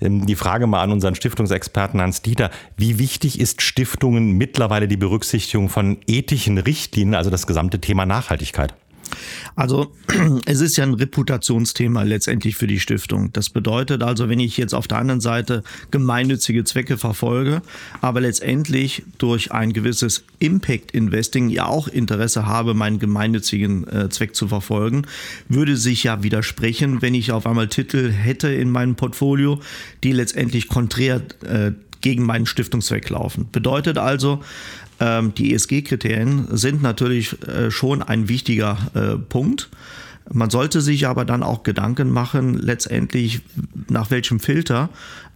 Ähm, 0.00 0.26
die 0.26 0.36
Frage 0.36 0.66
mal 0.66 0.80
an 0.80 0.92
unseren 0.92 1.14
Stiftungsexperten 1.14 2.00
Hans 2.00 2.22
Dieter, 2.22 2.50
wie 2.76 2.98
wichtig 2.98 3.38
ist 3.40 3.62
Stiftungen 3.62 4.32
mittlerweile 4.32 4.88
die 4.88 4.96
Berücksichtigung 4.96 5.68
von 5.68 5.98
ethischen 6.06 6.56
Richtlinien, 6.56 7.14
also 7.14 7.30
das 7.30 7.46
gesamte 7.46 7.80
Thema 7.80 8.06
Nachhaltigkeit? 8.06 8.74
Also 9.56 9.92
es 10.46 10.60
ist 10.60 10.76
ja 10.76 10.84
ein 10.84 10.94
Reputationsthema 10.94 12.02
letztendlich 12.02 12.56
für 12.56 12.66
die 12.66 12.80
Stiftung. 12.80 13.32
Das 13.32 13.50
bedeutet 13.50 14.02
also, 14.02 14.28
wenn 14.28 14.40
ich 14.40 14.56
jetzt 14.56 14.74
auf 14.74 14.88
der 14.88 14.98
anderen 14.98 15.20
Seite 15.20 15.62
gemeinnützige 15.90 16.64
Zwecke 16.64 16.98
verfolge, 16.98 17.62
aber 18.00 18.20
letztendlich 18.20 19.02
durch 19.18 19.52
ein 19.52 19.72
gewisses 19.72 20.24
Impact 20.38 20.92
Investing 20.92 21.48
ja 21.48 21.66
auch 21.66 21.88
Interesse 21.88 22.46
habe, 22.46 22.74
meinen 22.74 22.98
gemeinnützigen 22.98 23.86
äh, 23.88 24.08
Zweck 24.08 24.34
zu 24.34 24.48
verfolgen, 24.48 25.06
würde 25.48 25.76
sich 25.76 26.04
ja 26.04 26.22
widersprechen, 26.22 27.02
wenn 27.02 27.14
ich 27.14 27.32
auf 27.32 27.46
einmal 27.46 27.68
Titel 27.68 28.10
hätte 28.10 28.48
in 28.48 28.70
meinem 28.70 28.96
Portfolio, 28.96 29.60
die 30.02 30.12
letztendlich 30.12 30.68
konträr 30.68 31.22
äh, 31.44 31.72
gegen 32.04 32.24
meinen 32.24 32.44
Stiftungszweck 32.44 33.08
laufen. 33.08 33.48
Bedeutet 33.50 33.96
also, 33.96 34.42
die 35.36 35.54
ESG-Kriterien 35.54 36.56
sind 36.56 36.82
natürlich 36.82 37.36
äh, 37.46 37.70
schon 37.70 38.02
ein 38.02 38.28
wichtiger 38.28 38.78
äh, 38.94 39.16
Punkt. 39.16 39.70
Man 40.32 40.48
sollte 40.48 40.80
sich 40.80 41.06
aber 41.06 41.24
dann 41.24 41.42
auch 41.42 41.64
Gedanken 41.64 42.10
machen, 42.10 42.54
letztendlich 42.54 43.42
nach 43.90 44.10
welchem 44.10 44.40
Filter 44.40 44.88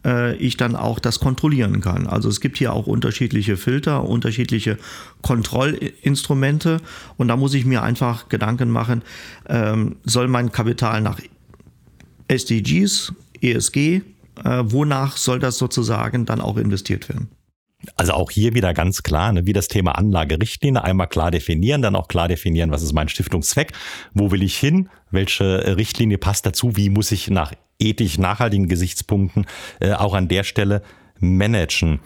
äh, 0.05 0.35
ich 0.37 0.57
dann 0.57 0.77
auch 0.77 0.99
das 0.99 1.21
kontrollieren 1.21 1.81
kann. 1.83 2.07
Also 2.07 2.29
es 2.31 2.41
gibt 2.41 2.57
hier 2.57 2.73
auch 2.73 2.87
unterschiedliche 2.87 3.59
Filter, 3.59 4.09
unterschiedliche 4.09 4.79
Kontrollinstrumente 5.21 6.81
und 7.19 7.29
da 7.29 7.37
muss 7.37 7.53
ich 7.53 7.67
mir 7.67 7.83
einfach 7.83 8.31
Gedanken 8.31 8.71
machen, 8.71 9.03
ähm, 9.49 9.97
soll 10.05 10.29
mein 10.29 10.53
Kapital 10.53 11.03
nach 11.03 11.21
SDGs, 12.29 13.13
ESG, 13.41 14.03
wonach 14.45 15.17
soll 15.17 15.41
das 15.41 15.59
sozusagen 15.59 16.25
dann 16.25 16.41
auch 16.41 16.59
investiert 16.59 17.09
werden? 17.09 17.29
Also 17.95 18.13
auch 18.13 18.31
hier 18.31 18.55
wieder 18.55 18.75
ganz 18.75 19.03
klar, 19.05 19.33
ne, 19.33 19.47
wie 19.47 19.53
das 19.53 19.69
Thema 19.69 19.93
Anlagerichtlinie 19.93 20.83
einmal 20.83 21.07
klar 21.07 21.31
definieren, 21.31 21.81
dann 21.81 21.95
auch 21.95 22.09
klar 22.09 22.27
definieren, 22.27 22.73
was 22.73 22.83
ist 22.83 22.93
mein 22.93 23.09
Stiftungszweck, 23.09 23.73
wo 24.15 24.33
will 24.33 24.43
ich 24.43 24.57
hin, 24.57 24.89
welche 25.13 25.77
Richtlinie 25.77 26.19
passt 26.19 26.45
dazu, 26.45 26.77
wie 26.77 26.91
muss 26.91 27.13
ich 27.13 27.31
nach 27.31 27.53
ethisch 27.79 28.19
nachhaltigen 28.19 28.69
Gesichtspunkten 28.69 29.47
äh, 29.81 29.93
auch 29.93 30.15
an 30.15 30.27
der 30.27 30.43
Stelle 30.43 30.83
managen. 31.21 32.01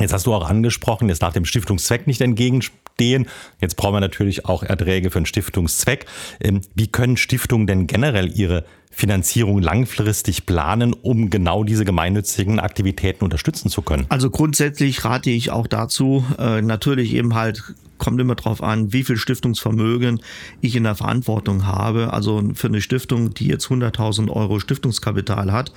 Jetzt 0.00 0.12
hast 0.12 0.26
du 0.26 0.34
auch 0.34 0.48
angesprochen, 0.48 1.08
jetzt 1.08 1.22
nach 1.22 1.32
dem 1.32 1.44
Stiftungszweck 1.44 2.06
nicht 2.06 2.20
entgegenstehen. 2.20 3.26
Jetzt 3.60 3.76
brauchen 3.76 3.94
wir 3.94 4.00
natürlich 4.00 4.46
auch 4.46 4.62
Erträge 4.62 5.10
für 5.10 5.18
einen 5.18 5.26
Stiftungszweck. 5.26 6.06
Ähm, 6.40 6.62
wie 6.74 6.86
können 6.86 7.16
Stiftungen 7.16 7.66
denn 7.66 7.86
generell 7.86 8.28
ihre 8.28 8.64
Finanzierung 8.90 9.60
langfristig 9.60 10.46
planen, 10.46 10.92
um 10.92 11.30
genau 11.30 11.64
diese 11.64 11.84
gemeinnützigen 11.84 12.58
Aktivitäten 12.60 13.24
unterstützen 13.24 13.70
zu 13.70 13.82
können? 13.82 14.06
Also 14.08 14.30
grundsätzlich 14.30 15.04
rate 15.04 15.30
ich 15.30 15.50
auch 15.50 15.66
dazu, 15.66 16.24
äh, 16.38 16.62
natürlich 16.62 17.14
eben 17.14 17.34
halt 17.34 17.74
kommt 17.98 18.20
immer 18.20 18.34
darauf 18.34 18.62
an, 18.62 18.92
wie 18.92 19.04
viel 19.04 19.16
Stiftungsvermögen 19.16 20.20
ich 20.60 20.76
in 20.76 20.84
der 20.84 20.94
Verantwortung 20.94 21.66
habe. 21.66 22.12
Also 22.12 22.42
für 22.54 22.68
eine 22.68 22.80
Stiftung, 22.80 23.34
die 23.34 23.48
jetzt 23.48 23.66
100.000 23.66 24.30
Euro 24.30 24.60
Stiftungskapital 24.60 25.52
hat, 25.52 25.72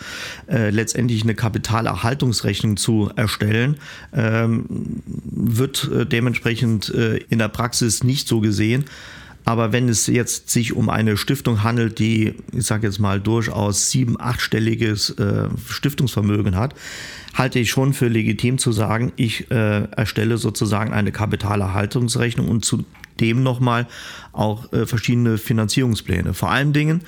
äh, 0.48 0.70
letztendlich 0.70 1.24
eine 1.24 1.36
Kapitalerhaltungsrechnung 1.36 2.78
zu 2.78 3.12
erstellen, 3.16 3.78
ähm, 4.14 4.66
wird 5.06 5.90
äh, 5.92 6.06
dementsprechend 6.06 6.94
äh, 6.94 7.18
in 7.30 7.40
der 7.40 7.50
Praxis 7.50 8.04
nicht 8.04 8.28
so 8.28 8.40
gesehen. 8.40 8.86
Aber 9.46 9.74
wenn 9.74 9.90
es 9.90 10.08
jetzt 10.08 10.50
sich 10.50 10.74
um 10.74 10.90
eine 10.90 11.18
Stiftung 11.18 11.64
handelt, 11.64 12.00
die, 12.00 12.36
ich 12.54 12.66
sage 12.66 12.88
jetzt 12.88 13.00
mal, 13.00 13.20
durchaus 13.20 13.90
sieben, 13.90 14.20
achtstelliges 14.20 15.12
äh, 15.12 15.50
Stiftungsvermögen 15.68 16.56
hat, 16.56 16.76
halte 17.34 17.60
ich 17.60 17.72
schon 17.72 17.94
für 17.94 18.08
legitim 18.08 18.58
zu 18.58 18.72
sagen, 18.72 19.12
ich 19.16 19.50
äh, 19.52 19.84
erstelle 19.92 20.38
sozusagen 20.38 20.94
eine 20.94 21.12
Kapitalerhaltungsrechnung 21.12 22.50
und 22.50 22.66
zudem 22.66 23.42
nochmal 23.42 23.88
auch 24.32 24.72
äh, 24.74 24.86
verschiedene 24.86 25.38
Finanzierungspläne. 25.38 26.34
Vor 26.34 26.52
allen 26.52 26.74
Dingen 26.74 27.02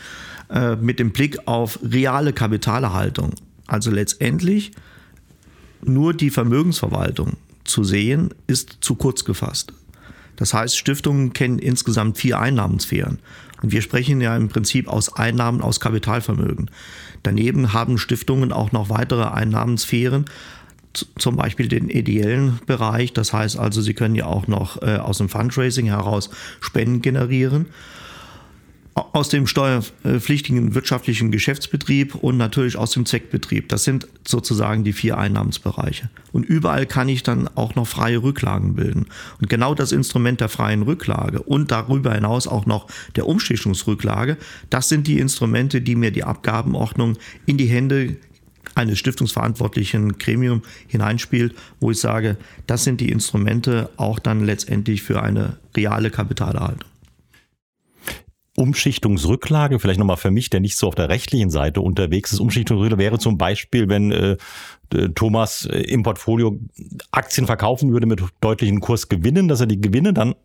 äh, 0.49 0.75
mit 0.75 0.99
dem 0.99 1.11
Blick 1.11 1.47
auf 1.47 1.79
reale 1.83 2.33
Kapitalerhaltung. 2.33 3.31
Also 3.67 3.91
letztendlich 3.91 4.71
nur 5.83 6.13
die 6.13 6.29
Vermögensverwaltung 6.29 7.37
zu 7.63 7.83
sehen, 7.83 8.33
ist 8.47 8.77
zu 8.81 8.95
kurz 8.95 9.23
gefasst. 9.25 9.73
Das 10.35 10.53
heißt, 10.53 10.77
Stiftungen 10.77 11.33
kennen 11.33 11.59
insgesamt 11.59 12.17
vier 12.17 12.39
Einnahmensphären. 12.39 13.19
Und 13.61 13.71
wir 13.71 13.81
sprechen 13.81 14.19
ja 14.19 14.35
im 14.35 14.49
Prinzip 14.49 14.87
aus 14.87 15.15
Einnahmen 15.15 15.61
aus 15.61 15.79
Kapitalvermögen. 15.79 16.69
Daneben 17.23 17.73
haben 17.73 17.97
Stiftungen 17.97 18.51
auch 18.51 18.71
noch 18.71 18.89
weitere 18.89 19.23
Einnahmensphären, 19.23 20.25
zum 21.17 21.37
Beispiel 21.37 21.69
den 21.69 21.89
ideellen 21.89 22.59
Bereich. 22.65 23.13
Das 23.13 23.33
heißt 23.33 23.57
also, 23.57 23.81
sie 23.81 23.93
können 23.93 24.15
ja 24.15 24.25
auch 24.25 24.47
noch 24.47 24.81
äh, 24.81 24.97
aus 24.97 25.17
dem 25.19 25.29
Fundraising 25.29 25.87
heraus 25.87 26.29
Spenden 26.59 27.01
generieren 27.01 27.67
aus 28.95 29.29
dem 29.29 29.47
steuerpflichtigen 29.47 30.75
wirtschaftlichen 30.75 31.31
Geschäftsbetrieb 31.31 32.15
und 32.15 32.37
natürlich 32.37 32.77
aus 32.77 32.91
dem 32.91 33.05
Zweckbetrieb. 33.05 33.69
Das 33.69 33.83
sind 33.83 34.07
sozusagen 34.27 34.83
die 34.83 34.93
vier 34.93 35.17
Einnahmensbereiche. 35.17 36.09
Und 36.31 36.45
überall 36.45 36.85
kann 36.85 37.09
ich 37.09 37.23
dann 37.23 37.47
auch 37.55 37.73
noch 37.73 37.87
freie 37.87 38.21
Rücklagen 38.21 38.75
bilden. 38.75 39.07
Und 39.41 39.49
genau 39.49 39.73
das 39.73 39.91
Instrument 39.91 40.41
der 40.41 40.49
freien 40.49 40.83
Rücklage 40.83 41.41
und 41.41 41.71
darüber 41.71 42.13
hinaus 42.13 42.47
auch 42.47 42.67
noch 42.67 42.87
der 43.15 43.27
Umschichtungsrücklage, 43.27 44.37
das 44.69 44.89
sind 44.89 45.07
die 45.07 45.19
Instrumente, 45.19 45.81
die 45.81 45.95
mir 45.95 46.11
die 46.11 46.23
Abgabenordnung 46.23 47.17
in 47.47 47.57
die 47.57 47.65
Hände 47.65 48.17
eines 48.75 48.99
stiftungsverantwortlichen 48.99 50.17
Gremium 50.17 50.61
hineinspielt, 50.87 51.55
wo 51.79 51.91
ich 51.91 51.99
sage, 51.99 52.37
das 52.67 52.83
sind 52.83 53.01
die 53.01 53.11
Instrumente 53.11 53.89
auch 53.97 54.19
dann 54.19 54.43
letztendlich 54.45 55.01
für 55.03 55.21
eine 55.21 55.57
reale 55.75 56.09
Kapitalerhaltung. 56.09 56.92
Umschichtungsrücklage, 58.55 59.79
vielleicht 59.79 59.99
nochmal 59.99 60.17
für 60.17 60.31
mich, 60.31 60.49
der 60.49 60.59
nicht 60.59 60.77
so 60.77 60.87
auf 60.87 60.95
der 60.95 61.09
rechtlichen 61.09 61.49
Seite 61.49 61.81
unterwegs 61.81 62.31
ist. 62.33 62.39
Umschichtungsrücklage 62.39 63.01
wäre 63.01 63.19
zum 63.19 63.37
Beispiel, 63.37 63.89
wenn 63.89 64.11
äh, 64.11 64.37
Thomas 65.15 65.65
äh, 65.65 65.79
im 65.79 66.03
Portfolio 66.03 66.59
Aktien 67.11 67.47
verkaufen 67.47 67.91
würde 67.91 68.05
mit 68.05 68.21
deutlichen 68.41 68.79
Kursgewinnen, 68.79 69.47
dass 69.47 69.59
er 69.59 69.65
die 69.67 69.81
Gewinne 69.81 70.13
dann 70.13 70.35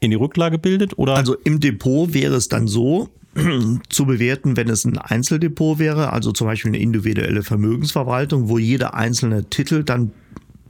in 0.00 0.10
die 0.10 0.16
Rücklage 0.16 0.58
bildet? 0.58 0.98
Oder? 0.98 1.16
Also 1.16 1.36
im 1.44 1.60
Depot 1.60 2.14
wäre 2.14 2.34
es 2.34 2.48
dann 2.48 2.66
so, 2.66 3.10
zu 3.88 4.06
bewerten, 4.06 4.56
wenn 4.56 4.68
es 4.68 4.84
ein 4.84 4.98
Einzeldepot 4.98 5.78
wäre, 5.78 6.12
also 6.12 6.32
zum 6.32 6.46
Beispiel 6.46 6.70
eine 6.70 6.78
individuelle 6.78 7.42
Vermögensverwaltung, 7.42 8.48
wo 8.48 8.58
jeder 8.58 8.94
einzelne 8.94 9.44
Titel 9.44 9.84
dann 9.84 10.12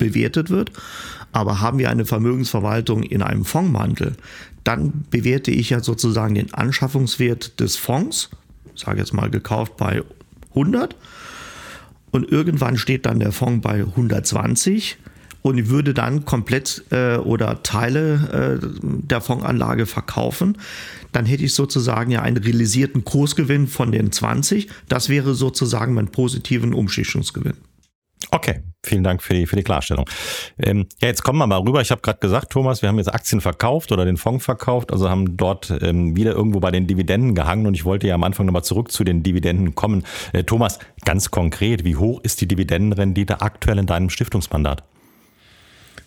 bewertet 0.00 0.50
wird. 0.50 0.72
Aber 1.30 1.60
haben 1.60 1.78
wir 1.78 1.90
eine 1.90 2.04
Vermögensverwaltung 2.04 3.04
in 3.04 3.22
einem 3.22 3.44
Fondsmantel, 3.44 4.16
dann 4.64 5.04
bewerte 5.10 5.52
ich 5.52 5.70
ja 5.70 5.80
sozusagen 5.80 6.34
den 6.34 6.52
Anschaffungswert 6.52 7.60
des 7.60 7.76
Fonds, 7.76 8.30
sage 8.74 8.98
jetzt 8.98 9.14
mal 9.14 9.30
gekauft 9.30 9.76
bei 9.76 10.02
100 10.50 10.96
und 12.10 12.30
irgendwann 12.30 12.76
steht 12.76 13.06
dann 13.06 13.20
der 13.20 13.30
Fonds 13.30 13.62
bei 13.62 13.80
120 13.80 14.98
und 15.42 15.68
würde 15.68 15.94
dann 15.94 16.24
komplett 16.24 16.84
äh, 16.90 17.16
oder 17.16 17.62
Teile 17.62 18.60
äh, 18.62 18.66
der 18.82 19.20
Fondsanlage 19.20 19.86
verkaufen, 19.86 20.58
dann 21.12 21.24
hätte 21.24 21.44
ich 21.44 21.54
sozusagen 21.54 22.10
ja 22.10 22.22
einen 22.22 22.36
realisierten 22.36 23.04
Kursgewinn 23.04 23.66
von 23.66 23.90
den 23.92 24.12
20. 24.12 24.68
Das 24.88 25.08
wäre 25.08 25.34
sozusagen 25.34 25.94
mein 25.94 26.08
positiven 26.08 26.74
Umschichtungsgewinn. 26.74 27.56
Okay, 28.30 28.60
vielen 28.84 29.02
Dank 29.02 29.22
für 29.22 29.34
die, 29.34 29.46
für 29.46 29.56
die 29.56 29.62
Klarstellung. 29.62 30.04
Ähm, 30.58 30.86
ja, 31.00 31.08
jetzt 31.08 31.22
kommen 31.22 31.38
wir 31.38 31.46
mal 31.46 31.60
rüber. 31.60 31.80
Ich 31.80 31.90
habe 31.90 32.00
gerade 32.00 32.18
gesagt, 32.18 32.52
Thomas, 32.52 32.82
wir 32.82 32.88
haben 32.88 32.98
jetzt 32.98 33.12
Aktien 33.12 33.40
verkauft 33.40 33.92
oder 33.92 34.04
den 34.04 34.16
Fonds 34.16 34.44
verkauft, 34.44 34.92
also 34.92 35.08
haben 35.08 35.36
dort 35.36 35.72
ähm, 35.82 36.16
wieder 36.16 36.32
irgendwo 36.32 36.60
bei 36.60 36.70
den 36.70 36.86
Dividenden 36.86 37.34
gehangen 37.34 37.66
und 37.66 37.74
ich 37.74 37.84
wollte 37.84 38.06
ja 38.06 38.14
am 38.14 38.22
Anfang 38.22 38.46
nochmal 38.46 38.62
zurück 38.62 38.92
zu 38.92 39.04
den 39.04 39.22
Dividenden 39.22 39.74
kommen. 39.74 40.04
Äh, 40.32 40.44
Thomas, 40.44 40.78
ganz 41.04 41.30
konkret, 41.30 41.84
wie 41.84 41.96
hoch 41.96 42.20
ist 42.22 42.40
die 42.40 42.46
Dividendenrendite 42.46 43.40
aktuell 43.40 43.78
in 43.78 43.86
deinem 43.86 44.10
Stiftungsmandat? 44.10 44.84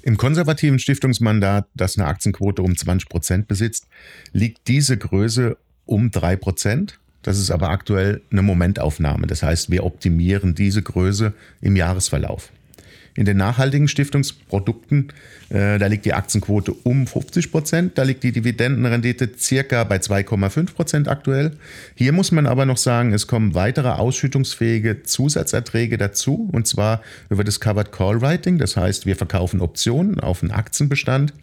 Im 0.03 0.17
konservativen 0.17 0.79
Stiftungsmandat, 0.79 1.67
das 1.73 1.97
eine 1.97 2.07
Aktienquote 2.07 2.61
um 2.61 2.75
20 2.75 3.09
Prozent 3.09 3.47
besitzt, 3.47 3.87
liegt 4.33 4.67
diese 4.67 4.97
Größe 4.97 5.57
um 5.85 6.11
drei 6.11 6.35
Prozent. 6.35 6.99
Das 7.23 7.39
ist 7.39 7.51
aber 7.51 7.69
aktuell 7.69 8.21
eine 8.31 8.41
Momentaufnahme. 8.41 9.27
Das 9.27 9.43
heißt, 9.43 9.71
wir 9.71 9.85
optimieren 9.85 10.55
diese 10.55 10.81
Größe 10.81 11.33
im 11.61 11.75
Jahresverlauf. 11.75 12.51
In 13.15 13.25
den 13.25 13.37
nachhaltigen 13.37 13.87
Stiftungsprodukten, 13.87 15.09
äh, 15.49 15.77
da 15.77 15.85
liegt 15.85 16.05
die 16.05 16.13
Aktienquote 16.13 16.73
um 16.73 17.05
50 17.05 17.51
Prozent, 17.51 17.97
da 17.97 18.03
liegt 18.03 18.23
die 18.23 18.31
Dividendenrendite 18.31 19.29
circa 19.37 19.83
bei 19.83 19.97
2,5 19.97 20.73
Prozent 20.73 21.07
aktuell. 21.07 21.51
Hier 21.93 22.11
muss 22.11 22.31
man 22.31 22.47
aber 22.47 22.65
noch 22.65 22.77
sagen, 22.77 23.13
es 23.13 23.27
kommen 23.27 23.53
weitere 23.53 23.89
ausschüttungsfähige 23.89 25.03
Zusatzerträge 25.03 25.99
dazu, 25.99 26.49
und 26.51 26.67
zwar 26.67 27.03
über 27.29 27.43
das 27.43 27.59
Covered 27.59 27.91
Call 27.91 28.21
Writing. 28.21 28.57
Das 28.57 28.77
heißt, 28.77 29.05
wir 29.05 29.15
verkaufen 29.15 29.61
Optionen 29.61 30.19
auf 30.19 30.41
einen 30.41 30.51
Aktienbestand 30.51 31.33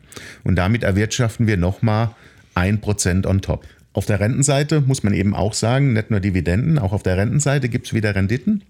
und 0.43 0.57
damit 0.57 0.83
erwirtschaften 0.83 1.47
wir 1.47 1.57
nochmal 1.57 2.11
ein 2.55 2.81
Prozent 2.81 3.27
on 3.27 3.43
top. 3.43 3.65
Auf 3.93 4.07
der 4.07 4.21
Rentenseite 4.21 4.81
muss 4.81 5.03
man 5.03 5.15
eben 5.15 5.35
auch 5.35 5.53
sagen, 5.53 5.93
nicht 5.93 6.11
nur 6.11 6.21
Dividenden, 6.21 6.79
auch 6.79 6.93
auf 6.93 7.03
der 7.03 7.17
Rentenseite 7.17 7.69
gibt 7.69 7.87
es 7.87 7.95
wieder 7.95 8.15
Renditen. 8.15 8.63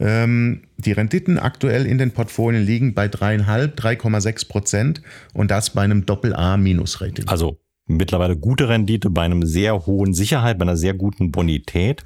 Ähm, 0.00 0.62
die 0.76 0.92
Renditen 0.92 1.38
aktuell 1.38 1.86
in 1.86 1.98
den 1.98 2.12
Portfolien 2.12 2.64
liegen 2.64 2.94
bei 2.94 3.06
3,5, 3.06 3.74
3,6 3.74 4.48
Prozent 4.48 5.02
und 5.34 5.50
das 5.50 5.70
bei 5.70 5.82
einem 5.82 6.06
Doppel-A-Minus-Rating. 6.06 7.28
Also 7.28 7.58
mittlerweile 7.86 8.36
gute 8.36 8.68
Rendite 8.68 9.10
bei 9.10 9.22
einem 9.22 9.44
sehr 9.46 9.86
hohen 9.86 10.12
Sicherheit, 10.12 10.58
bei 10.58 10.62
einer 10.62 10.76
sehr 10.76 10.94
guten 10.94 11.30
Bonität. 11.32 12.04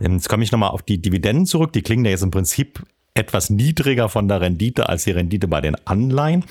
Ähm, 0.00 0.14
jetzt 0.14 0.28
komme 0.28 0.44
ich 0.44 0.52
nochmal 0.52 0.70
auf 0.70 0.82
die 0.82 1.00
Dividenden 1.00 1.46
zurück. 1.46 1.72
Die 1.72 1.82
klingen 1.82 2.04
ja 2.04 2.12
jetzt 2.12 2.22
im 2.22 2.30
Prinzip 2.30 2.82
etwas 3.14 3.50
niedriger 3.50 4.08
von 4.08 4.28
der 4.28 4.40
Rendite 4.40 4.88
als 4.88 5.04
die 5.04 5.10
Rendite 5.10 5.48
bei 5.48 5.60
den 5.60 5.76
Anleihen. 5.84 6.44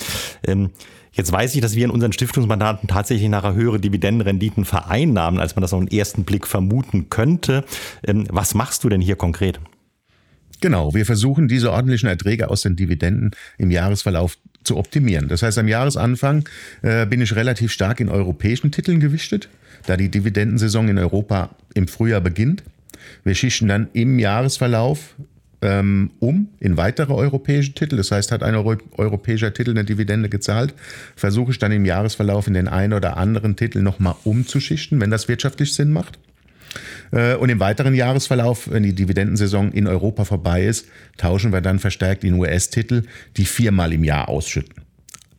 Ähm, 1.09 1.15
jetzt 1.15 1.31
weiß 1.31 1.55
ich, 1.55 1.61
dass 1.61 1.75
wir 1.75 1.85
in 1.85 1.91
unseren 1.91 2.13
Stiftungsmandaten 2.13 2.87
tatsächlich 2.87 3.29
nachher 3.29 3.53
höhere 3.53 3.79
Dividendenrenditen 3.79 4.65
vereinnahmen, 4.65 5.39
als 5.39 5.55
man 5.55 5.61
das 5.61 5.73
auf 5.73 5.79
den 5.79 5.91
ersten 5.91 6.23
Blick 6.23 6.47
vermuten 6.47 7.09
könnte. 7.09 7.63
Was 8.03 8.53
machst 8.53 8.83
du 8.83 8.89
denn 8.89 9.01
hier 9.01 9.15
konkret? 9.15 9.59
Genau, 10.61 10.93
wir 10.93 11.05
versuchen 11.05 11.47
diese 11.47 11.71
ordentlichen 11.71 12.09
Erträge 12.09 12.49
aus 12.49 12.61
den 12.61 12.75
Dividenden 12.75 13.31
im 13.57 13.71
Jahresverlauf 13.71 14.37
zu 14.63 14.75
optimieren. 14.75 15.29
Das 15.29 15.41
heißt, 15.41 15.57
am 15.57 15.69
Jahresanfang 15.69 16.47
äh, 16.81 17.05
bin 17.05 17.21
ich 17.21 17.35
relativ 17.35 17.71
stark 17.71 18.01
in 18.01 18.09
europäischen 18.09 18.71
Titeln 18.71 18.99
gewichtet, 18.99 19.47
da 19.85 19.95
die 19.95 20.09
Dividendensaison 20.09 20.89
in 20.89 20.97
Europa 20.97 21.55
im 21.75 21.87
Frühjahr 21.87 22.19
beginnt. 22.19 22.63
Wir 23.23 23.35
schichten 23.35 23.69
dann 23.69 23.87
im 23.93 24.19
Jahresverlauf 24.19 25.15
ähm, 25.61 26.11
um 26.19 26.49
in 26.59 26.77
weitere 26.77 27.13
europäische 27.13 27.73
Titel. 27.73 27.97
Das 27.97 28.11
heißt, 28.11 28.31
hat 28.31 28.43
ein 28.43 28.55
Euro 28.55 28.77
europäischer 28.97 29.53
Titel 29.53 29.71
eine 29.71 29.83
Dividende 29.83 30.29
gezahlt, 30.29 30.73
versuche 31.15 31.51
ich 31.51 31.59
dann 31.59 31.71
im 31.71 31.85
Jahresverlauf 31.85 32.47
in 32.47 32.53
den 32.53 32.67
einen 32.67 32.93
oder 32.93 33.17
anderen 33.17 33.55
Titel 33.55 33.81
nochmal 33.81 34.15
umzuschichten, 34.23 35.01
wenn 35.01 35.11
das 35.11 35.27
wirtschaftlich 35.27 35.73
Sinn 35.73 35.91
macht. 35.91 36.19
Äh, 37.11 37.35
und 37.35 37.49
im 37.49 37.59
weiteren 37.59 37.95
Jahresverlauf, 37.95 38.69
wenn 38.71 38.83
die 38.83 38.93
Dividendensaison 38.93 39.71
in 39.71 39.87
Europa 39.87 40.25
vorbei 40.25 40.65
ist, 40.65 40.87
tauschen 41.17 41.51
wir 41.51 41.61
dann 41.61 41.79
verstärkt 41.79 42.23
in 42.23 42.35
US-Titel, 42.35 43.03
die 43.37 43.45
viermal 43.45 43.93
im 43.93 44.03
Jahr 44.03 44.29
ausschütten. 44.29 44.83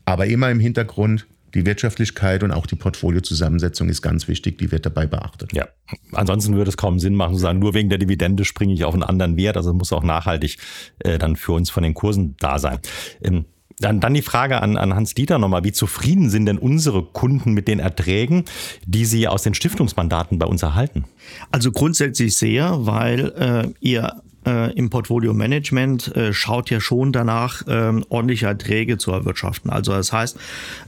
Aber 0.04 0.26
immer 0.26 0.50
im 0.50 0.60
Hintergrund, 0.60 1.26
die 1.54 1.66
Wirtschaftlichkeit 1.66 2.42
und 2.42 2.52
auch 2.52 2.66
die 2.66 2.76
Portfoliozusammensetzung 2.76 3.88
ist 3.88 4.02
ganz 4.02 4.28
wichtig, 4.28 4.58
die 4.58 4.70
wird 4.70 4.86
dabei 4.86 5.06
beachtet. 5.06 5.52
Ja, 5.52 5.68
ansonsten 6.12 6.56
würde 6.56 6.68
es 6.68 6.76
kaum 6.76 6.98
Sinn 6.98 7.14
machen 7.14 7.34
zu 7.34 7.40
sagen, 7.40 7.58
nur 7.58 7.74
wegen 7.74 7.88
der 7.88 7.98
Dividende 7.98 8.44
springe 8.44 8.74
ich 8.74 8.84
auf 8.84 8.94
einen 8.94 9.02
anderen 9.02 9.36
Wert, 9.36 9.56
also 9.56 9.72
muss 9.72 9.92
auch 9.92 10.02
nachhaltig 10.02 10.58
äh, 11.00 11.18
dann 11.18 11.36
für 11.36 11.52
uns 11.52 11.70
von 11.70 11.82
den 11.82 11.94
Kursen 11.94 12.36
da 12.38 12.58
sein. 12.58 12.78
Ähm, 13.22 13.46
dann, 13.80 13.98
dann 13.98 14.12
die 14.12 14.22
Frage 14.22 14.60
an, 14.62 14.76
an 14.76 14.94
Hans-Dieter 14.94 15.38
nochmal. 15.38 15.64
Wie 15.64 15.72
zufrieden 15.72 16.28
sind 16.28 16.46
denn 16.46 16.58
unsere 16.58 17.02
Kunden 17.02 17.54
mit 17.54 17.66
den 17.66 17.78
Erträgen, 17.78 18.44
die 18.86 19.06
sie 19.06 19.26
aus 19.26 19.42
den 19.42 19.54
Stiftungsmandaten 19.54 20.38
bei 20.38 20.46
uns 20.46 20.62
erhalten? 20.62 21.04
Also 21.50 21.72
grundsätzlich 21.72 22.36
sehr, 22.36 22.86
weil 22.86 23.30
äh, 23.30 23.68
ihr 23.80 24.22
äh, 24.46 24.72
im 24.72 24.90
Portfolio 24.90 25.34
Management 25.34 26.14
äh, 26.16 26.32
schaut 26.32 26.70
ja 26.70 26.80
schon 26.80 27.12
danach, 27.12 27.66
äh, 27.66 28.00
ordentliche 28.08 28.46
Erträge 28.46 28.98
zu 28.98 29.10
erwirtschaften. 29.10 29.70
Also 29.70 29.92
das 29.92 30.12
heißt, 30.12 30.38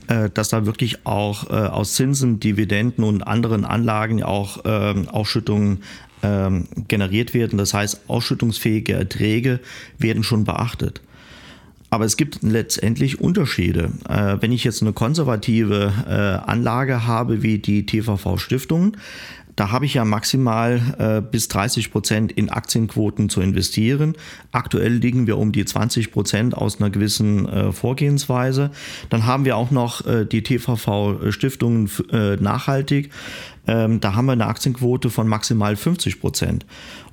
äh, 0.07 0.29
dass 0.29 0.49
da 0.49 0.65
wirklich 0.65 1.05
auch 1.05 1.49
äh, 1.49 1.53
aus 1.53 1.93
Zinsen, 1.93 2.39
Dividenden 2.39 3.03
und 3.03 3.21
anderen 3.21 3.65
Anlagen 3.65 4.23
auch 4.23 4.65
äh, 4.65 4.95
Ausschüttungen 5.07 5.83
ähm, 6.23 6.67
generiert 6.87 7.33
werden. 7.33 7.57
Das 7.57 7.73
heißt, 7.73 8.01
ausschüttungsfähige 8.07 8.93
Erträge 8.93 9.59
werden 9.97 10.23
schon 10.23 10.45
beachtet. 10.45 11.01
Aber 11.89 12.05
es 12.05 12.17
gibt 12.17 12.41
letztendlich 12.41 13.21
Unterschiede. 13.21 13.91
Äh, 14.09 14.37
wenn 14.39 14.51
ich 14.51 14.63
jetzt 14.63 14.81
eine 14.81 14.93
konservative 14.93 15.93
äh, 16.07 16.49
Anlage 16.49 17.05
habe 17.05 17.43
wie 17.43 17.59
die 17.59 17.85
TVV 17.85 18.39
Stiftung, 18.39 18.97
da 19.55 19.71
habe 19.71 19.85
ich 19.85 19.93
ja 19.93 20.05
maximal 20.05 20.81
äh, 20.97 21.21
bis 21.21 21.47
30 21.47 21.91
Prozent 21.91 22.31
in 22.31 22.49
Aktienquoten 22.49 23.29
zu 23.29 23.41
investieren. 23.41 24.15
Aktuell 24.51 24.93
liegen 24.93 25.27
wir 25.27 25.37
um 25.37 25.51
die 25.51 25.65
20 25.65 26.11
Prozent 26.11 26.55
aus 26.57 26.79
einer 26.79 26.89
gewissen 26.89 27.47
äh, 27.47 27.71
Vorgehensweise. 27.71 28.71
Dann 29.09 29.25
haben 29.25 29.45
wir 29.45 29.57
auch 29.57 29.71
noch 29.71 30.05
äh, 30.05 30.25
die 30.25 30.43
TVV 30.43 31.31
Stiftung 31.31 31.89
äh, 32.11 32.35
nachhaltig. 32.37 33.11
Ähm, 33.67 33.99
da 33.99 34.15
haben 34.15 34.25
wir 34.25 34.33
eine 34.33 34.47
Aktienquote 34.47 35.09
von 35.09 35.27
maximal 35.27 35.75
50 35.75 36.19
Prozent. 36.19 36.65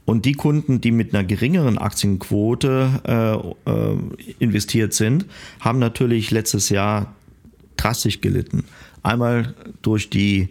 Und 0.04 0.24
die 0.24 0.32
Kunden, 0.32 0.80
die 0.80 0.90
mit 0.90 1.14
einer 1.14 1.24
geringeren 1.24 1.78
Aktienquote 1.78 3.52
äh, 3.66 3.70
äh, 3.70 3.96
investiert 4.38 4.92
sind, 4.92 5.26
haben 5.60 5.78
natürlich 5.78 6.30
letztes 6.30 6.68
Jahr 6.70 7.14
drastisch 7.76 8.20
gelitten. 8.20 8.64
Einmal 9.02 9.54
durch 9.82 10.10
die 10.10 10.48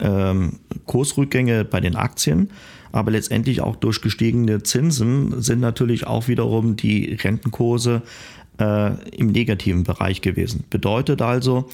ähm, 0.00 0.60
Kursrückgänge 0.86 1.64
bei 1.64 1.80
den 1.80 1.96
Aktien, 1.96 2.50
aber 2.92 3.10
letztendlich 3.10 3.60
auch 3.60 3.76
durch 3.76 4.00
gestiegene 4.00 4.62
Zinsen 4.62 5.42
sind 5.42 5.60
natürlich 5.60 6.06
auch 6.06 6.28
wiederum 6.28 6.76
die 6.76 7.14
Rentenkurse 7.14 8.02
äh, 8.58 8.92
im 9.14 9.28
negativen 9.28 9.84
Bereich 9.84 10.20
gewesen. 10.20 10.64
Bedeutet 10.70 11.22
also, 11.22 11.68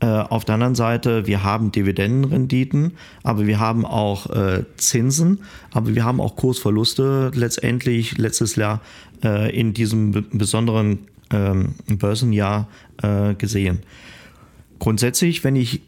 äh, 0.00 0.06
auf 0.06 0.44
der 0.44 0.54
anderen 0.54 0.74
Seite, 0.74 1.26
wir 1.26 1.42
haben 1.42 1.72
Dividendenrenditen, 1.72 2.92
aber 3.22 3.46
wir 3.46 3.58
haben 3.58 3.84
auch 3.84 4.30
äh, 4.30 4.64
Zinsen, 4.76 5.40
aber 5.72 5.94
wir 5.94 6.04
haben 6.04 6.20
auch 6.20 6.36
Kursverluste 6.36 7.32
letztendlich 7.34 8.18
letztes 8.18 8.56
Jahr 8.56 8.80
äh, 9.24 9.54
in 9.58 9.74
diesem 9.74 10.12
besonderen 10.30 11.00
ähm, 11.32 11.74
Börsenjahr 11.88 12.68
äh, 13.02 13.34
gesehen. 13.34 13.80
Grundsätzlich, 14.78 15.42
wenn 15.42 15.56
ich 15.56 15.82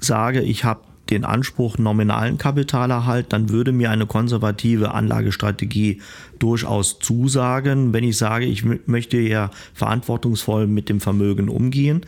sage, 0.00 0.40
ich 0.40 0.64
habe 0.64 0.80
den 1.10 1.24
Anspruch 1.24 1.78
nominalen 1.78 2.38
Kapitalerhalt, 2.38 3.32
dann 3.32 3.48
würde 3.50 3.72
mir 3.72 3.90
eine 3.90 4.06
konservative 4.06 4.92
Anlagestrategie 4.94 6.00
durchaus 6.38 6.98
zusagen, 7.00 7.92
wenn 7.92 8.04
ich 8.04 8.16
sage, 8.16 8.46
ich 8.46 8.64
möchte 8.86 9.18
ja 9.18 9.50
verantwortungsvoll 9.74 10.66
mit 10.66 10.88
dem 10.88 11.00
Vermögen 11.00 11.48
umgehen. 11.48 12.02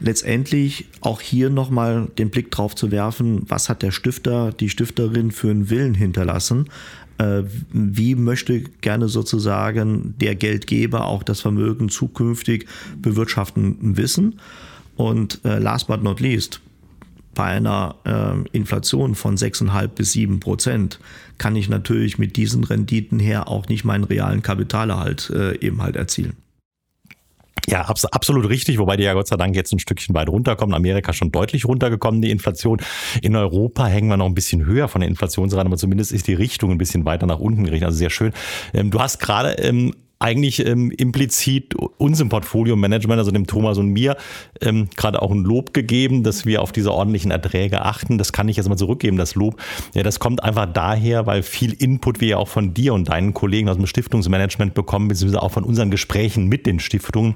Letztendlich 0.00 0.86
auch 1.02 1.20
hier 1.20 1.50
nochmal 1.50 2.08
den 2.16 2.30
Blick 2.30 2.50
drauf 2.50 2.74
zu 2.74 2.90
werfen, 2.90 3.42
was 3.48 3.68
hat 3.68 3.82
der 3.82 3.90
Stifter, 3.90 4.52
die 4.52 4.70
Stifterin 4.70 5.30
für 5.30 5.50
einen 5.50 5.68
Willen 5.68 5.94
hinterlassen? 5.94 6.70
Äh, 7.18 7.42
wie 7.72 8.14
möchte 8.14 8.60
gerne 8.80 9.08
sozusagen 9.08 10.14
der 10.18 10.36
Geldgeber 10.36 11.06
auch 11.06 11.22
das 11.22 11.42
Vermögen 11.42 11.90
zukünftig 11.90 12.66
bewirtschaften 12.96 13.96
wissen? 13.98 14.40
Und 14.96 15.40
äh, 15.44 15.58
last 15.58 15.86
but 15.86 16.02
not 16.02 16.20
least, 16.20 16.62
bei 17.34 17.44
einer 17.44 17.96
äh, 18.04 18.48
Inflation 18.56 19.14
von 19.14 19.36
6,5 19.36 19.88
bis 19.88 20.12
7 20.12 20.40
Prozent 20.40 20.98
kann 21.38 21.56
ich 21.56 21.68
natürlich 21.68 22.18
mit 22.18 22.36
diesen 22.36 22.64
Renditen 22.64 23.18
her 23.18 23.48
auch 23.48 23.68
nicht 23.68 23.84
meinen 23.84 24.04
realen 24.04 24.42
Kapitalerhalt 24.42 25.30
äh, 25.30 25.58
eben 25.58 25.82
halt 25.82 25.96
erzielen. 25.96 26.36
Ja, 27.68 27.82
abs 27.82 28.04
absolut 28.04 28.48
richtig, 28.48 28.78
wobei 28.78 28.96
die 28.96 29.04
ja 29.04 29.12
Gott 29.12 29.28
sei 29.28 29.36
Dank 29.36 29.54
jetzt 29.54 29.72
ein 29.72 29.78
Stückchen 29.78 30.14
weit 30.14 30.28
runterkommen. 30.28 30.74
Amerika 30.74 31.12
schon 31.12 31.30
deutlich 31.30 31.66
runtergekommen, 31.66 32.20
die 32.20 32.30
Inflation. 32.30 32.78
In 33.22 33.36
Europa 33.36 33.86
hängen 33.86 34.08
wir 34.08 34.16
noch 34.16 34.26
ein 34.26 34.34
bisschen 34.34 34.64
höher 34.64 34.88
von 34.88 35.02
der 35.02 35.08
Inflationsrate, 35.08 35.66
aber 35.66 35.76
zumindest 35.76 36.12
ist 36.12 36.26
die 36.26 36.34
Richtung 36.34 36.70
ein 36.72 36.78
bisschen 36.78 37.04
weiter 37.04 37.26
nach 37.26 37.38
unten 37.38 37.64
gerichtet. 37.64 37.86
Also 37.86 37.98
sehr 37.98 38.10
schön. 38.10 38.32
Ähm, 38.74 38.90
du 38.90 38.98
hast 39.00 39.20
gerade 39.20 39.52
ähm, 39.52 39.94
eigentlich 40.20 40.64
ähm, 40.64 40.90
implizit 40.90 41.74
uns 41.74 42.20
im 42.20 42.28
Portfolio-Management, 42.28 43.18
also 43.18 43.30
dem 43.30 43.46
Thomas 43.46 43.78
und 43.78 43.88
mir, 43.88 44.16
ähm, 44.60 44.88
gerade 44.96 45.22
auch 45.22 45.30
ein 45.30 45.44
Lob 45.44 45.72
gegeben, 45.72 46.22
dass 46.22 46.44
wir 46.44 46.60
auf 46.60 46.72
diese 46.72 46.92
ordentlichen 46.92 47.30
Erträge 47.30 47.82
achten. 47.82 48.18
Das 48.18 48.32
kann 48.32 48.48
ich 48.48 48.58
jetzt 48.58 48.68
mal 48.68 48.76
zurückgeben, 48.76 49.16
das 49.16 49.34
Lob. 49.34 49.60
Ja, 49.94 50.02
das 50.02 50.20
kommt 50.20 50.44
einfach 50.44 50.66
daher, 50.70 51.26
weil 51.26 51.42
viel 51.42 51.72
Input 51.72 52.20
wir 52.20 52.28
ja 52.28 52.36
auch 52.36 52.48
von 52.48 52.74
dir 52.74 52.92
und 52.92 53.08
deinen 53.08 53.32
Kollegen 53.32 53.70
aus 53.70 53.76
dem 53.76 53.86
Stiftungsmanagement 53.86 54.74
bekommen, 54.74 55.08
beziehungsweise 55.08 55.42
auch 55.42 55.52
von 55.52 55.64
unseren 55.64 55.90
Gesprächen 55.90 56.46
mit 56.46 56.66
den 56.66 56.80
Stiftungen. 56.80 57.34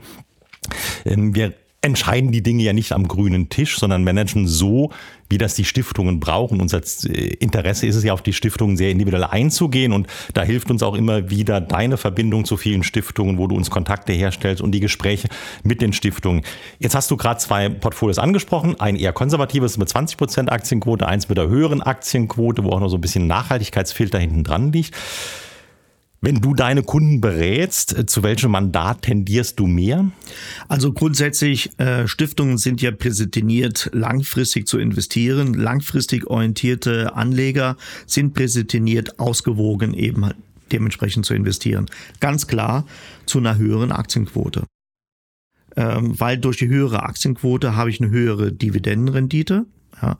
Ähm, 1.07 1.35
wir 1.35 1.55
entscheiden 1.85 2.33
die 2.33 2.42
Dinge 2.42 2.62
ja 2.62 2.73
nicht 2.73 2.92
am 2.92 3.07
grünen 3.07 3.51
Tisch, 3.51 3.79
sondern 3.79 4.05
managen 4.05 4.49
so, 4.49 4.90
wie 5.29 5.37
das 5.37 5.55
die 5.55 5.66
Stiftungen 5.66 6.18
brauchen. 6.18 6.62
Unser 6.62 6.81
äh, 7.05 7.35
Interesse 7.35 7.87
ist 7.87 7.94
es 7.97 8.05
ja, 8.05 8.14
auf 8.14 8.23
die 8.23 8.33
Stiftungen 8.33 8.79
sehr 8.79 8.90
individuell 8.90 9.25
einzugehen 9.25 9.92
und 9.92 10.07
da 10.33 10.42
hilft 10.42 10.70
uns 10.70 10.83
auch 10.83 10.94
immer 10.94 11.29
wieder 11.29 11.61
deine 11.61 11.99
Verbindung 11.99 12.47
zu 12.47 12.57
vielen 12.57 12.85
Stiftungen, 12.85 13.37
wo 13.37 13.49
du 13.49 13.55
uns 13.55 13.70
Kontakte 13.70 14.14
herstellst 14.14 14.62
und 14.62 14.73
die 14.73 14.81
Gespräche 14.81 15.29
mit 15.62 15.83
den 15.83 15.92
Stiftungen. 15.92 16.42
Jetzt 16.79 16.94
hast 16.94 17.11
du 17.11 17.18
gerade 17.18 17.38
zwei 17.38 17.68
Portfolios 17.68 18.18
angesprochen, 18.18 18.81
ein 18.81 18.97
eher 18.97 19.12
konservatives 19.12 19.77
mit 19.77 19.88
20 19.88 20.16
Prozent 20.16 20.51
Aktienquote, 20.51 21.07
eins 21.07 21.29
mit 21.29 21.37
der 21.37 21.49
höheren 21.49 21.83
Aktienquote, 21.83 22.64
wo 22.64 22.70
auch 22.70 22.81
noch 22.81 22.88
so 22.88 22.97
ein 22.97 23.03
bisschen 23.03 23.27
Nachhaltigkeitsfilter 23.27 24.18
hinten 24.18 24.42
dran 24.42 24.73
liegt. 24.73 24.94
Wenn 26.25 26.41
du 26.41 26.55
deine 26.55 26.83
Kunden 26.83 27.21
berätst, 27.21 27.99
äh, 27.99 28.07
zu 28.07 28.23
welchem 28.23 28.53
Mandat 28.53 29.03
tendierst 29.03 29.61
du 29.61 29.67
mehr? 29.67 30.11
Also 30.69 30.95
grundsätzlich, 30.95 31.79
äh, 31.79 32.09
Stiftungen 32.09 32.57
sind 32.57 32.81
ja 32.81 32.93
präsentiert, 32.93 33.91
langfristig 33.93 34.67
zu 34.67 34.79
investieren. 34.79 35.53
Langfristig 35.53 36.27
orientierte 36.27 37.15
Anleger 37.15 37.77
sind 38.07 38.33
präsentiert, 38.33 39.21
ausgewogen 39.21 39.93
eben 39.93 40.31
dementsprechend 40.73 41.27
zu 41.27 41.35
investieren. 41.35 41.91
Ganz 42.21 42.47
klar 42.47 42.87
zu 43.27 43.39
einer 43.39 43.59
höheren 43.59 43.93
Aktienquote. 43.93 44.65
Ähm, 45.77 46.19
weil 46.19 46.39
durch 46.39 46.57
die 46.57 46.69
höhere 46.69 47.03
Aktienquote 47.03 47.77
habe 47.77 47.91
ich 47.91 48.01
eine 48.01 48.09
höhere 48.09 48.51
Dividendenrendite 48.51 49.67
ja, 50.01 50.17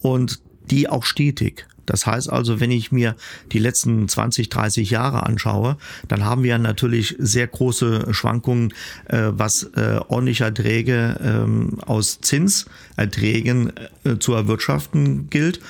und 0.00 0.40
die 0.68 0.88
auch 0.88 1.04
stetig. 1.04 1.68
Das 1.86 2.06
heißt 2.06 2.30
also, 2.30 2.60
wenn 2.60 2.70
ich 2.70 2.92
mir 2.92 3.16
die 3.52 3.58
letzten 3.58 4.08
20, 4.08 4.48
30 4.48 4.90
Jahre 4.90 5.24
anschaue, 5.24 5.76
dann 6.08 6.24
haben 6.24 6.42
wir 6.42 6.58
natürlich 6.58 7.16
sehr 7.18 7.46
große 7.46 8.12
Schwankungen, 8.12 8.72
äh, 9.08 9.30
was 9.32 9.64
äh, 9.74 10.00
ordentliche 10.08 10.44
Erträge 10.44 11.18
ähm, 11.22 11.78
aus 11.86 12.20
Zinserträgen 12.20 13.72
äh, 14.04 14.18
zu 14.18 14.34
erwirtschaften 14.34 15.28
gilt. 15.30 15.60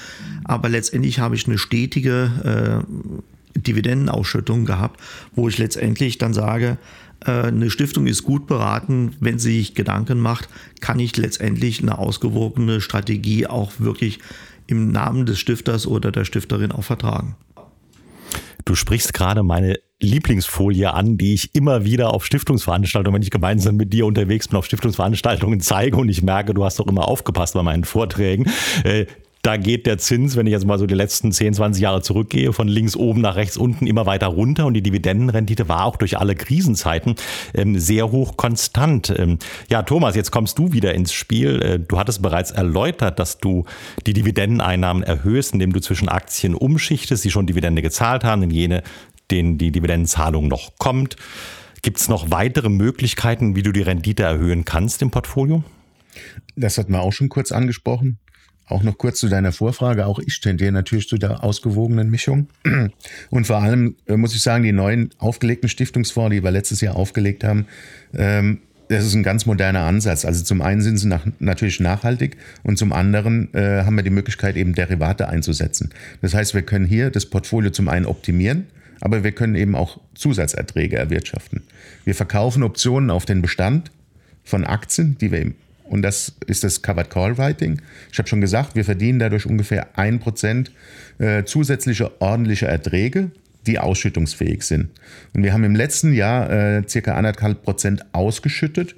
Aber 0.44 0.68
letztendlich 0.68 1.18
habe 1.18 1.34
ich 1.36 1.46
eine 1.46 1.58
stetige 1.58 2.84
Dividendenausschüttung 3.56 4.66
gehabt, 4.66 5.00
wo 5.34 5.48
ich 5.48 5.58
letztendlich 5.58 6.18
dann 6.18 6.34
sage, 6.34 6.76
eine 7.20 7.70
Stiftung 7.70 8.06
ist 8.06 8.24
gut 8.24 8.46
beraten, 8.46 9.16
wenn 9.20 9.38
sie 9.38 9.58
sich 9.58 9.74
Gedanken 9.74 10.20
macht, 10.20 10.48
kann 10.80 11.00
ich 11.00 11.16
letztendlich 11.16 11.80
eine 11.80 11.96
ausgewogene 11.96 12.82
Strategie 12.82 13.46
auch 13.46 13.72
wirklich 13.78 14.18
im 14.66 14.90
Namen 14.90 15.26
des 15.26 15.38
Stifters 15.38 15.86
oder 15.86 16.12
der 16.12 16.24
Stifterin 16.24 16.72
auch 16.72 16.84
vertragen. 16.84 17.36
Du 18.64 18.74
sprichst 18.74 19.12
gerade 19.12 19.42
meine 19.42 19.76
Lieblingsfolie 20.00 20.92
an, 20.92 21.18
die 21.18 21.34
ich 21.34 21.54
immer 21.54 21.84
wieder 21.84 22.14
auf 22.14 22.24
Stiftungsveranstaltungen, 22.24 23.16
wenn 23.16 23.22
ich 23.22 23.30
gemeinsam 23.30 23.76
mit 23.76 23.92
dir 23.92 24.06
unterwegs 24.06 24.48
bin, 24.48 24.58
auf 24.58 24.64
Stiftungsveranstaltungen 24.64 25.60
zeige 25.60 25.96
und 25.96 26.08
ich 26.08 26.22
merke, 26.22 26.54
du 26.54 26.64
hast 26.64 26.78
doch 26.78 26.86
immer 26.86 27.06
aufgepasst 27.08 27.54
bei 27.54 27.62
meinen 27.62 27.84
Vorträgen. 27.84 28.50
Da 29.44 29.58
geht 29.58 29.84
der 29.84 29.98
Zins, 29.98 30.36
wenn 30.36 30.46
ich 30.46 30.52
jetzt 30.52 30.64
mal 30.64 30.78
so 30.78 30.86
die 30.86 30.94
letzten 30.94 31.30
10, 31.30 31.52
20 31.52 31.82
Jahre 31.82 32.00
zurückgehe, 32.00 32.54
von 32.54 32.66
links 32.66 32.96
oben 32.96 33.20
nach 33.20 33.36
rechts 33.36 33.58
unten 33.58 33.86
immer 33.86 34.06
weiter 34.06 34.28
runter 34.28 34.64
und 34.64 34.72
die 34.72 34.80
Dividendenrendite 34.80 35.68
war 35.68 35.84
auch 35.84 35.96
durch 35.96 36.16
alle 36.18 36.34
Krisenzeiten 36.34 37.16
ähm, 37.52 37.78
sehr 37.78 38.10
hoch 38.10 38.38
konstant. 38.38 39.12
Ähm, 39.14 39.38
ja, 39.68 39.82
Thomas, 39.82 40.16
jetzt 40.16 40.30
kommst 40.30 40.58
du 40.58 40.72
wieder 40.72 40.94
ins 40.94 41.12
Spiel. 41.12 41.60
Äh, 41.60 41.78
du 41.78 41.98
hattest 41.98 42.22
bereits 42.22 42.52
erläutert, 42.52 43.18
dass 43.18 43.36
du 43.36 43.66
die 44.06 44.14
Dividendeneinnahmen 44.14 45.02
erhöhst, 45.02 45.52
indem 45.52 45.74
du 45.74 45.80
zwischen 45.80 46.08
Aktien 46.08 46.54
umschichtest, 46.54 47.22
die 47.22 47.30
schon 47.30 47.46
Dividende 47.46 47.82
gezahlt 47.82 48.24
haben, 48.24 48.44
in 48.44 48.50
jene, 48.50 48.82
denen 49.30 49.58
die 49.58 49.72
Dividendenzahlung 49.72 50.48
noch 50.48 50.78
kommt. 50.78 51.16
Gibt 51.82 51.98
es 51.98 52.08
noch 52.08 52.30
weitere 52.30 52.70
Möglichkeiten, 52.70 53.56
wie 53.56 53.62
du 53.62 53.72
die 53.72 53.82
Rendite 53.82 54.22
erhöhen 54.22 54.64
kannst 54.64 55.02
im 55.02 55.10
Portfolio? 55.10 55.62
Das 56.56 56.78
hatten 56.78 56.92
wir 56.92 57.02
auch 57.02 57.12
schon 57.12 57.28
kurz 57.28 57.52
angesprochen. 57.52 58.20
Auch 58.66 58.82
noch 58.82 58.96
kurz 58.96 59.20
zu 59.20 59.28
deiner 59.28 59.52
Vorfrage. 59.52 60.06
Auch 60.06 60.18
ich 60.18 60.40
tendiere 60.40 60.72
natürlich 60.72 61.08
zu 61.08 61.18
der 61.18 61.44
ausgewogenen 61.44 62.10
Mischung. 62.10 62.48
Und 63.30 63.46
vor 63.46 63.62
allem 63.62 63.96
äh, 64.06 64.16
muss 64.16 64.34
ich 64.34 64.42
sagen, 64.42 64.64
die 64.64 64.72
neuen 64.72 65.10
aufgelegten 65.18 65.68
Stiftungsfonds, 65.68 66.34
die 66.34 66.42
wir 66.42 66.50
letztes 66.50 66.80
Jahr 66.80 66.96
aufgelegt 66.96 67.44
haben, 67.44 67.66
ähm, 68.14 68.60
das 68.88 69.04
ist 69.04 69.14
ein 69.14 69.22
ganz 69.22 69.46
moderner 69.46 69.80
Ansatz. 69.80 70.24
Also 70.24 70.44
zum 70.44 70.60
einen 70.62 70.80
sind 70.80 70.98
sie 70.98 71.08
nach, 71.08 71.26
natürlich 71.38 71.80
nachhaltig 71.80 72.36
und 72.62 72.78
zum 72.78 72.92
anderen 72.92 73.52
äh, 73.54 73.82
haben 73.84 73.96
wir 73.96 74.02
die 74.02 74.10
Möglichkeit, 74.10 74.56
eben 74.56 74.74
Derivate 74.74 75.28
einzusetzen. 75.28 75.90
Das 76.20 76.34
heißt, 76.34 76.54
wir 76.54 76.62
können 76.62 76.86
hier 76.86 77.10
das 77.10 77.26
Portfolio 77.26 77.70
zum 77.70 77.88
einen 77.88 78.06
optimieren, 78.06 78.66
aber 79.00 79.24
wir 79.24 79.32
können 79.32 79.54
eben 79.54 79.74
auch 79.74 80.00
Zusatzerträge 80.14 80.96
erwirtschaften. 80.96 81.62
Wir 82.04 82.14
verkaufen 82.14 82.62
Optionen 82.62 83.10
auf 83.10 83.24
den 83.24 83.42
Bestand 83.42 83.90
von 84.44 84.64
Aktien, 84.64 85.16
die 85.18 85.32
wir 85.32 85.40
im 85.40 85.54
und 85.84 86.02
das 86.02 86.32
ist 86.46 86.64
das 86.64 86.82
Covered 86.82 87.10
Call 87.10 87.36
Writing. 87.38 87.80
Ich 88.10 88.18
habe 88.18 88.28
schon 88.28 88.40
gesagt, 88.40 88.74
wir 88.74 88.84
verdienen 88.84 89.18
dadurch 89.18 89.46
ungefähr 89.46 89.98
ein 89.98 90.18
Prozent 90.18 90.72
äh, 91.18 91.44
zusätzliche 91.44 92.20
ordentliche 92.20 92.66
Erträge, 92.66 93.30
die 93.66 93.78
ausschüttungsfähig 93.78 94.62
sind. 94.62 94.88
Und 95.34 95.42
wir 95.42 95.52
haben 95.52 95.64
im 95.64 95.74
letzten 95.74 96.12
Jahr 96.12 96.50
äh, 96.50 96.82
circa 96.88 97.14
anderthalb 97.14 97.62
Prozent 97.62 98.04
ausgeschüttet. 98.12 98.96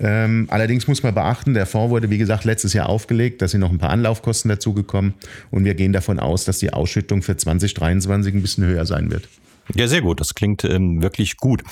Ähm, 0.00 0.46
allerdings 0.50 0.86
muss 0.86 1.02
man 1.02 1.14
beachten, 1.14 1.54
der 1.54 1.66
Fonds 1.66 1.90
wurde, 1.90 2.10
wie 2.10 2.18
gesagt, 2.18 2.44
letztes 2.44 2.72
Jahr 2.72 2.88
aufgelegt. 2.88 3.42
Da 3.42 3.48
sind 3.48 3.60
noch 3.60 3.70
ein 3.70 3.78
paar 3.78 3.90
Anlaufkosten 3.90 4.48
dazugekommen. 4.48 5.14
Und 5.50 5.64
wir 5.64 5.74
gehen 5.74 5.92
davon 5.92 6.20
aus, 6.20 6.44
dass 6.44 6.58
die 6.58 6.72
Ausschüttung 6.72 7.22
für 7.22 7.36
2023 7.36 8.34
ein 8.34 8.42
bisschen 8.42 8.64
höher 8.64 8.86
sein 8.86 9.10
wird. 9.10 9.28
Ja, 9.74 9.86
sehr 9.86 10.00
gut. 10.00 10.20
Das 10.20 10.34
klingt 10.34 10.64
ähm, 10.64 11.02
wirklich 11.02 11.36
gut. 11.36 11.62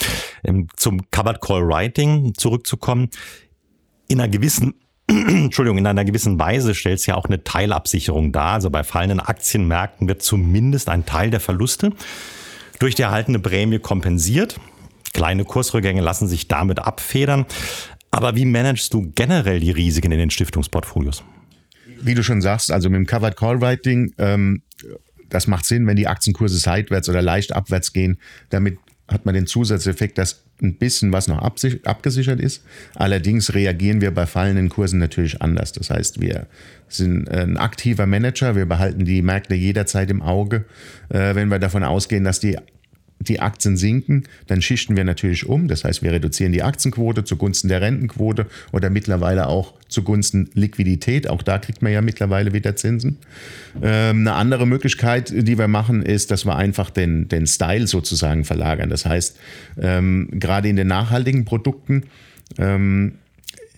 Ähm, 0.45 0.69
zum 0.77 1.11
Covered 1.11 1.41
Call 1.41 1.67
Writing 1.67 2.35
zurückzukommen 2.37 3.09
in 4.09 4.21
einer 4.21 4.29
gewissen 4.29 4.75
Entschuldigung, 5.09 5.79
in 5.79 5.87
einer 5.87 6.05
gewissen 6.05 6.39
Weise 6.39 6.75
stellt 6.75 6.99
es 6.99 7.07
ja 7.07 7.15
auch 7.15 7.27
eine 7.27 7.45
Teilabsicherung 7.45 8.33
dar. 8.33 8.55
Also 8.55 8.71
bei 8.71 8.83
fallenden 8.83 9.21
Aktienmärkten 9.21 10.09
wird 10.09 10.23
zumindest 10.23 10.89
ein 10.89 11.07
Teil 11.07 11.31
der 11.31 11.39
Verluste 11.39 11.93
durch 12.81 12.97
die 12.97 13.03
erhaltene 13.03 13.39
Prämie 13.39 13.79
kompensiert. 13.79 14.59
Kleine 15.13 15.45
Kursrückgänge 15.45 16.03
lassen 16.03 16.27
sich 16.27 16.49
damit 16.49 16.81
abfedern. 16.81 17.47
Aber 18.11 18.35
wie 18.35 18.45
managst 18.45 18.93
du 18.95 19.13
generell 19.15 19.61
die 19.61 19.71
Risiken 19.71 20.11
in 20.11 20.19
den 20.19 20.31
Stiftungsportfolios? 20.31 21.23
Wie 22.03 22.15
du 22.15 22.23
schon 22.23 22.43
sagst, 22.43 22.73
also 22.73 22.91
mit 22.91 22.97
dem 22.97 23.07
Covered 23.07 23.37
Call 23.37 23.61
Writing, 23.61 24.13
ähm, 24.19 24.63
das 25.29 25.47
macht 25.47 25.65
Sinn, 25.65 25.87
wenn 25.87 25.97
die 25.97 26.09
Aktienkurse 26.09 26.59
seitwärts 26.59 27.09
oder 27.09 27.23
leicht 27.23 27.55
abwärts 27.55 27.93
gehen. 27.93 28.19
Damit 28.51 28.79
hat 29.09 29.25
man 29.25 29.35
den 29.35 29.47
Zusatzeffekt, 29.47 30.19
dass 30.19 30.45
ein 30.63 30.75
bisschen 30.77 31.13
was 31.13 31.29
noch 31.29 31.43
abgesichert 31.43 32.41
ist. 32.41 32.65
Allerdings 32.95 33.55
reagieren 33.55 34.01
wir 34.01 34.13
bei 34.13 34.27
fallenden 34.27 34.69
Kursen 34.69 34.99
natürlich 34.99 35.43
anders. 35.43 35.73
Das 35.73 35.91
heißt, 35.91 36.21
wir 36.21 36.47
sind 36.89 37.29
ein 37.29 37.57
aktiver 37.57 38.07
Manager, 38.07 38.57
wir 38.57 38.67
behalten 38.67 39.05
die 39.05 39.23
Märkte 39.23 39.55
jederzeit 39.55 40.11
im 40.11 40.23
Auge. 40.23 40.65
Äh, 41.09 41.35
wenn 41.35 41.49
wir 41.49 41.59
davon 41.59 41.85
ausgehen, 41.85 42.25
dass 42.25 42.41
die 42.41 42.57
die 43.19 43.41
Aktien 43.41 43.77
sinken, 43.77 44.25
dann 44.47 44.63
schichten 44.63 44.97
wir 44.97 45.05
natürlich 45.05 45.47
um. 45.47 45.69
Das 45.69 45.85
heißt, 45.85 46.03
wir 46.03 46.13
reduzieren 46.13 46.53
die 46.53 46.63
Aktienquote 46.63 47.25
zugunsten 47.25 47.69
der 47.69 47.81
Rentenquote 47.81 48.47
oder 48.73 48.91
mittlerweile 48.91 49.49
auch 49.49 49.75
zugunsten 49.89 50.51
Liquidität. 50.55 51.29
Auch 51.29 51.43
da 51.43 51.59
kriegt 51.59 51.83
man 51.83 51.93
ja 51.93 52.03
mittlerweile 52.03 52.53
wieder 52.53 52.77
Zinsen. 52.77 53.19
Ähm, 53.83 54.21
eine 54.21 54.35
andere 54.35 54.67
Möglichkeit, 54.67 55.31
die 55.31 55.59
wir 55.59 55.69
machen, 55.69 56.03
ist, 56.03 56.31
dass 56.31 56.45
wir 56.45 56.57
einfach 56.57 56.91
den, 56.91 57.29
den 57.29 57.47
Style 57.47 57.87
sozusagen 57.87 58.45
verlagern. 58.45 58.91
Das 58.91 59.07
heißt, 59.07 59.39
ähm, 59.81 60.29
gerade 60.33 60.69
in 60.69 60.77
den 60.77 60.89
nachhaltigen 60.89 61.45
Produkten, 61.45 62.05
ähm, 62.59 63.15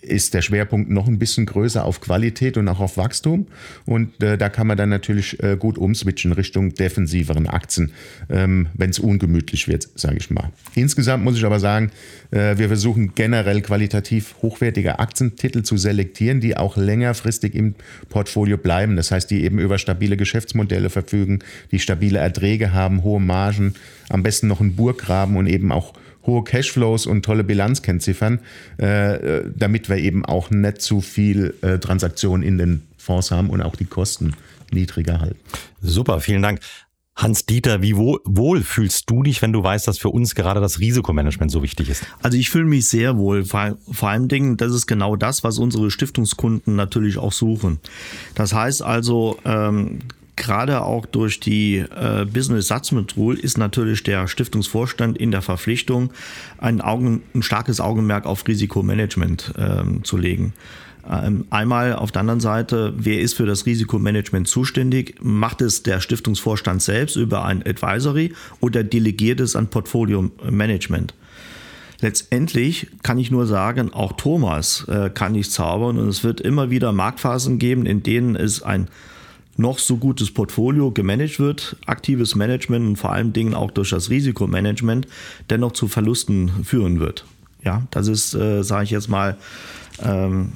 ist 0.01 0.33
der 0.33 0.41
Schwerpunkt 0.41 0.89
noch 0.89 1.07
ein 1.07 1.19
bisschen 1.19 1.45
größer 1.45 1.83
auf 1.83 2.01
Qualität 2.01 2.57
und 2.57 2.67
auch 2.67 2.79
auf 2.79 2.97
Wachstum. 2.97 3.47
Und 3.85 4.21
äh, 4.23 4.37
da 4.37 4.49
kann 4.49 4.67
man 4.67 4.77
dann 4.77 4.89
natürlich 4.89 5.41
äh, 5.43 5.57
gut 5.57 5.77
umswitchen 5.77 6.31
Richtung 6.31 6.73
defensiveren 6.73 7.47
Aktien, 7.47 7.91
ähm, 8.29 8.67
wenn 8.73 8.89
es 8.89 8.99
ungemütlich 8.99 9.67
wird, 9.67 9.87
sage 9.95 10.17
ich 10.17 10.29
mal. 10.29 10.51
Insgesamt 10.75 11.23
muss 11.23 11.37
ich 11.37 11.45
aber 11.45 11.59
sagen, 11.59 11.91
äh, 12.31 12.57
wir 12.57 12.67
versuchen 12.67 13.13
generell 13.15 13.61
qualitativ 13.61 14.35
hochwertige 14.41 14.99
Aktientitel 14.99 15.63
zu 15.63 15.77
selektieren, 15.77 16.41
die 16.41 16.57
auch 16.57 16.77
längerfristig 16.77 17.55
im 17.55 17.75
Portfolio 18.09 18.57
bleiben. 18.57 18.95
Das 18.95 19.11
heißt, 19.11 19.29
die 19.29 19.43
eben 19.43 19.59
über 19.59 19.77
stabile 19.77 20.17
Geschäftsmodelle 20.17 20.89
verfügen, 20.89 21.39
die 21.71 21.79
stabile 21.79 22.19
Erträge 22.19 22.73
haben, 22.73 23.03
hohe 23.03 23.19
Margen, 23.19 23.73
am 24.09 24.23
besten 24.23 24.47
noch 24.47 24.61
einen 24.61 24.75
Burggraben 24.75 25.37
und 25.37 25.47
eben 25.47 25.71
auch 25.71 25.93
hohe 26.29 26.43
Cashflows 26.43 27.05
und 27.05 27.23
tolle 27.23 27.43
Bilanzkennziffern, 27.43 28.39
äh, 28.77 29.41
damit 29.55 29.89
wir 29.89 29.97
eben 29.97 30.25
auch 30.25 30.49
nicht 30.49 30.81
zu 30.81 31.01
viel 31.01 31.55
äh, 31.61 31.79
Transaktionen 31.79 32.43
in 32.43 32.57
den 32.57 32.83
Fonds 32.97 33.31
haben 33.31 33.49
und 33.49 33.61
auch 33.61 33.75
die 33.75 33.85
Kosten 33.85 34.35
niedriger 34.71 35.19
halten. 35.19 35.39
Super, 35.81 36.19
vielen 36.19 36.41
Dank. 36.41 36.59
Hans-Dieter, 37.15 37.81
wie 37.81 37.97
wohl, 37.97 38.21
wohl, 38.23 38.63
fühlst 38.63 39.09
du 39.09 39.23
dich, 39.23 39.41
wenn 39.41 39.51
du 39.51 39.61
weißt, 39.61 39.87
dass 39.87 39.97
für 39.97 40.09
uns 40.09 40.35
gerade 40.35 40.61
das 40.61 40.79
Risikomanagement 40.79 41.51
so 41.51 41.61
wichtig 41.61 41.89
ist? 41.89 42.05
Also 42.21 42.37
ich 42.37 42.49
fühle 42.49 42.65
mich 42.65 42.87
sehr 42.87 43.17
wohl. 43.17 43.43
Vor, 43.43 43.77
vor 43.91 44.09
allem 44.09 44.29
Dingen, 44.29 44.55
das 44.55 44.73
ist 44.73 44.87
genau 44.87 45.17
das, 45.17 45.43
was 45.43 45.57
unsere 45.57 45.91
Stiftungskunden 45.91 46.77
natürlich 46.77 47.17
auch 47.17 47.33
suchen. 47.33 47.79
Das 48.35 48.53
heißt 48.53 48.81
also, 48.81 49.37
ähm, 49.43 49.99
gerade 50.39 50.81
auch 50.81 51.05
durch 51.05 51.39
die 51.39 51.77
äh, 51.77 52.25
Business 52.25 52.67
Satzment 52.67 53.15
Rule 53.15 53.37
ist 53.37 53.59
natürlich 53.59 54.01
der 54.01 54.27
Stiftungsvorstand 54.27 55.17
in 55.17 55.29
der 55.29 55.43
Verpflichtung, 55.43 56.11
ein, 56.57 56.81
Augen, 56.81 57.21
ein 57.35 57.43
starkes 57.43 57.79
Augenmerk 57.79 58.25
auf 58.25 58.47
Risikomanagement 58.47 59.53
ähm, 59.59 60.03
zu 60.03 60.17
legen. 60.17 60.53
Ähm, 61.07 61.45
einmal 61.49 61.93
auf 61.93 62.11
der 62.11 62.21
anderen 62.21 62.39
Seite, 62.39 62.93
wer 62.97 63.19
ist 63.19 63.35
für 63.35 63.45
das 63.45 63.65
Risikomanagement 63.65 64.47
zuständig? 64.47 65.15
Macht 65.21 65.61
es 65.61 65.83
der 65.83 66.01
Stiftungsvorstand 66.01 66.81
selbst 66.81 67.15
über 67.15 67.45
ein 67.45 67.65
Advisory 67.65 68.33
oder 68.59 68.83
delegiert 68.83 69.39
es 69.39 69.55
an 69.55 69.69
Portfolio 69.69 70.31
Management? 70.49 71.13
Letztendlich 72.01 72.87
kann 73.03 73.17
ich 73.17 73.29
nur 73.29 73.45
sagen, 73.45 73.93
auch 73.93 74.13
Thomas 74.13 74.87
äh, 74.87 75.09
kann 75.09 75.33
nicht 75.33 75.51
zaubern 75.51 75.97
und 75.97 76.07
es 76.07 76.23
wird 76.23 76.39
immer 76.39 76.69
wieder 76.69 76.93
Marktphasen 76.93 77.59
geben, 77.59 77.85
in 77.85 78.03
denen 78.03 78.35
es 78.35 78.63
ein 78.63 78.87
noch 79.59 79.77
so 79.77 79.97
gutes 79.97 80.31
Portfolio 80.31 80.91
gemanagt 80.91 81.39
wird, 81.39 81.75
aktives 81.85 82.35
Management 82.35 82.87
und 82.87 82.95
vor 82.95 83.11
allen 83.11 83.33
Dingen 83.33 83.53
auch 83.53 83.71
durch 83.71 83.89
das 83.91 84.09
Risikomanagement 84.09 85.07
dennoch 85.49 85.73
zu 85.73 85.87
Verlusten 85.87 86.63
führen 86.63 86.99
wird. 86.99 87.25
Ja, 87.63 87.83
das 87.91 88.07
ist, 88.07 88.33
äh, 88.33 88.63
sage 88.63 88.85
ich 88.85 88.91
jetzt 88.91 89.09
mal, 89.09 89.37
ähm, 90.01 90.53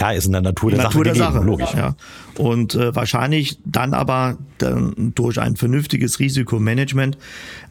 ja, 0.00 0.12
ist 0.12 0.26
in 0.26 0.32
der 0.32 0.42
Natur 0.42 0.70
der 0.70 0.82
Natur 0.82 1.04
Sache, 1.04 1.14
der 1.14 1.14
Sache. 1.14 1.44
logisch. 1.44 1.74
Ja. 1.74 1.96
Und 2.36 2.74
äh, 2.76 2.94
wahrscheinlich 2.94 3.58
dann 3.64 3.94
aber 3.94 4.38
dann 4.58 5.12
durch 5.14 5.40
ein 5.40 5.56
vernünftiges 5.56 6.20
Risikomanagement 6.20 7.18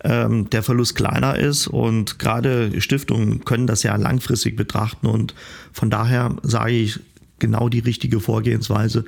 ähm, 0.04 0.50
der 0.50 0.62
Verlust 0.62 0.96
kleiner 0.96 1.38
ist. 1.38 1.68
Und 1.68 2.20
gerade 2.20 2.82
Stiftungen 2.82 3.46
können 3.46 3.66
das 3.66 3.84
ja 3.84 3.96
langfristig 3.96 4.58
betrachten. 4.58 5.08
Und 5.08 5.36
von 5.72 5.90
daher 5.90 6.36
sage 6.44 6.74
ich 6.74 7.00
genau 7.40 7.70
die 7.70 7.80
richtige 7.80 8.20
Vorgehensweise 8.20 9.06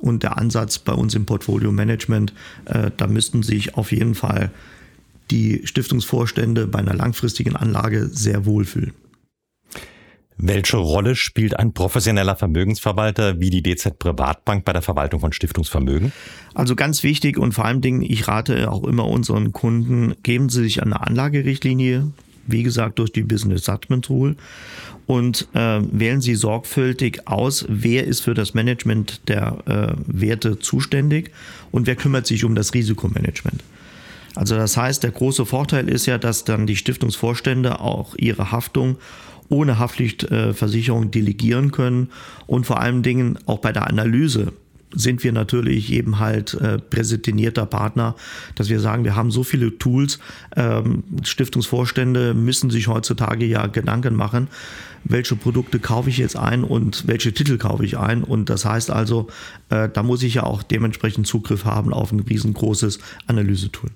und 0.00 0.22
der 0.22 0.38
Ansatz 0.38 0.78
bei 0.78 0.92
uns 0.92 1.14
im 1.14 1.26
Portfolio 1.26 1.72
Management. 1.72 2.32
Äh, 2.64 2.90
da 2.96 3.06
müssten 3.06 3.42
sich 3.42 3.74
auf 3.76 3.92
jeden 3.92 4.14
Fall 4.14 4.50
die 5.30 5.62
Stiftungsvorstände 5.64 6.66
bei 6.66 6.80
einer 6.80 6.94
langfristigen 6.94 7.56
Anlage 7.56 8.08
sehr 8.08 8.46
wohlfühlen. 8.46 8.92
Welche 10.42 10.78
Rolle 10.78 11.16
spielt 11.16 11.58
ein 11.58 11.74
professioneller 11.74 12.34
Vermögensverwalter 12.34 13.40
wie 13.40 13.50
die 13.50 13.62
DZ 13.62 13.98
Privatbank 13.98 14.64
bei 14.64 14.72
der 14.72 14.80
Verwaltung 14.80 15.20
von 15.20 15.34
Stiftungsvermögen? 15.34 16.12
Also 16.54 16.74
ganz 16.74 17.02
wichtig 17.02 17.36
und 17.36 17.52
vor 17.52 17.66
allem 17.66 17.82
Dingen, 17.82 18.00
ich 18.00 18.26
rate 18.26 18.70
auch 18.70 18.84
immer 18.84 19.06
unseren 19.06 19.52
Kunden, 19.52 20.14
geben 20.22 20.48
Sie 20.48 20.62
sich 20.62 20.82
an 20.82 20.94
eine 20.94 21.06
Anlagerichtlinie, 21.06 22.10
wie 22.46 22.62
gesagt 22.62 22.98
durch 22.98 23.12
die 23.12 23.22
Business 23.22 23.66
Judgment 23.66 24.08
Rule 24.08 24.36
und 25.10 25.48
äh, 25.54 25.80
wählen 25.90 26.20
Sie 26.20 26.36
sorgfältig 26.36 27.26
aus, 27.26 27.64
wer 27.68 28.06
ist 28.06 28.20
für 28.20 28.32
das 28.32 28.54
Management 28.54 29.22
der 29.26 29.58
äh, 29.66 29.94
Werte 30.06 30.60
zuständig 30.60 31.32
und 31.72 31.88
wer 31.88 31.96
kümmert 31.96 32.28
sich 32.28 32.44
um 32.44 32.54
das 32.54 32.72
Risikomanagement. 32.74 33.64
Also 34.36 34.54
das 34.54 34.76
heißt, 34.76 35.02
der 35.02 35.10
große 35.10 35.46
Vorteil 35.46 35.88
ist 35.88 36.06
ja, 36.06 36.16
dass 36.16 36.44
dann 36.44 36.68
die 36.68 36.76
Stiftungsvorstände 36.76 37.80
auch 37.80 38.14
ihre 38.18 38.52
Haftung 38.52 38.98
ohne 39.48 39.80
Haftpflichtversicherung 39.80 41.10
delegieren 41.10 41.72
können 41.72 42.10
und 42.46 42.68
vor 42.68 42.78
allen 42.78 43.02
Dingen 43.02 43.36
auch 43.46 43.58
bei 43.58 43.72
der 43.72 43.88
Analyse 43.88 44.52
sind 44.94 45.22
wir 45.24 45.32
natürlich 45.32 45.92
eben 45.92 46.18
halt 46.18 46.54
äh, 46.54 46.78
präsentierter 46.78 47.66
Partner, 47.66 48.16
dass 48.54 48.68
wir 48.68 48.80
sagen, 48.80 49.04
wir 49.04 49.16
haben 49.16 49.30
so 49.30 49.44
viele 49.44 49.78
Tools. 49.78 50.18
Ähm, 50.56 51.04
Stiftungsvorstände 51.24 52.34
müssen 52.34 52.70
sich 52.70 52.88
heutzutage 52.88 53.44
ja 53.46 53.66
Gedanken 53.66 54.14
machen, 54.14 54.48
welche 55.04 55.36
Produkte 55.36 55.78
kaufe 55.78 56.10
ich 56.10 56.18
jetzt 56.18 56.36
ein 56.36 56.64
und 56.64 57.06
welche 57.06 57.32
Titel 57.32 57.58
kaufe 57.58 57.84
ich 57.84 57.98
ein. 57.98 58.22
Und 58.24 58.50
das 58.50 58.64
heißt 58.64 58.90
also, 58.90 59.28
äh, 59.68 59.88
da 59.88 60.02
muss 60.02 60.22
ich 60.22 60.34
ja 60.34 60.42
auch 60.42 60.62
dementsprechend 60.62 61.26
Zugriff 61.26 61.64
haben 61.64 61.92
auf 61.92 62.12
ein 62.12 62.20
riesengroßes 62.20 62.98
Analysetool. 63.26 63.90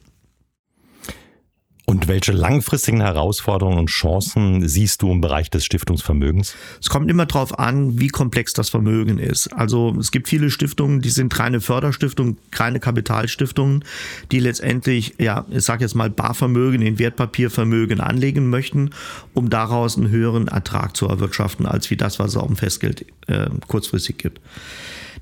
Und 1.87 2.09
welche 2.09 2.33
langfristigen 2.33 3.03
Herausforderungen 3.03 3.79
und 3.79 3.91
Chancen 3.91 4.67
siehst 4.67 5.03
du 5.03 5.13
im 5.13 5.21
Bereich 5.21 5.51
des 5.51 5.67
Stiftungsvermögens? 5.67 6.55
Es 6.81 6.89
kommt 6.89 7.11
immer 7.11 7.27
darauf 7.27 7.59
an, 7.59 8.01
wie 8.01 8.09
komplex 8.09 8.55
das 8.55 8.71
Vermögen 8.71 9.19
ist. 9.19 9.53
Also 9.53 9.95
es 10.01 10.11
gibt 10.11 10.29
viele 10.29 10.51
Stiftungen, 10.51 11.03
die 11.03 11.11
sind 11.11 11.39
reine 11.39 11.61
Förderstiftungen, 11.61 12.39
reine 12.55 12.81
Kapitalstiftungen, 12.81 13.85
die 14.33 14.41
letztendlich, 14.41 15.17
ja, 15.19 15.45
ich 15.51 15.65
sage 15.65 15.85
jetzt 15.85 15.95
mal 15.95 16.09
Barvermögen 16.09 16.81
in 16.81 16.99
Wertpapiervermögen 16.99 18.01
anlegen 18.01 18.49
möchten, 18.49 18.91
um 19.35 19.51
daraus 19.51 19.99
einen 19.99 20.09
höheren 20.09 20.49
Ertrag 20.49 20.97
zu 20.97 21.07
erwirtschaften, 21.07 21.67
als 21.67 21.91
wie 21.91 21.99
das, 21.99 22.19
was 22.19 22.31
es 22.31 22.37
auf 22.39 22.47
dem 22.47 22.57
Festgeld 22.57 23.05
äh, 23.27 23.51
kurzfristig 23.69 24.17
gibt. 24.17 24.41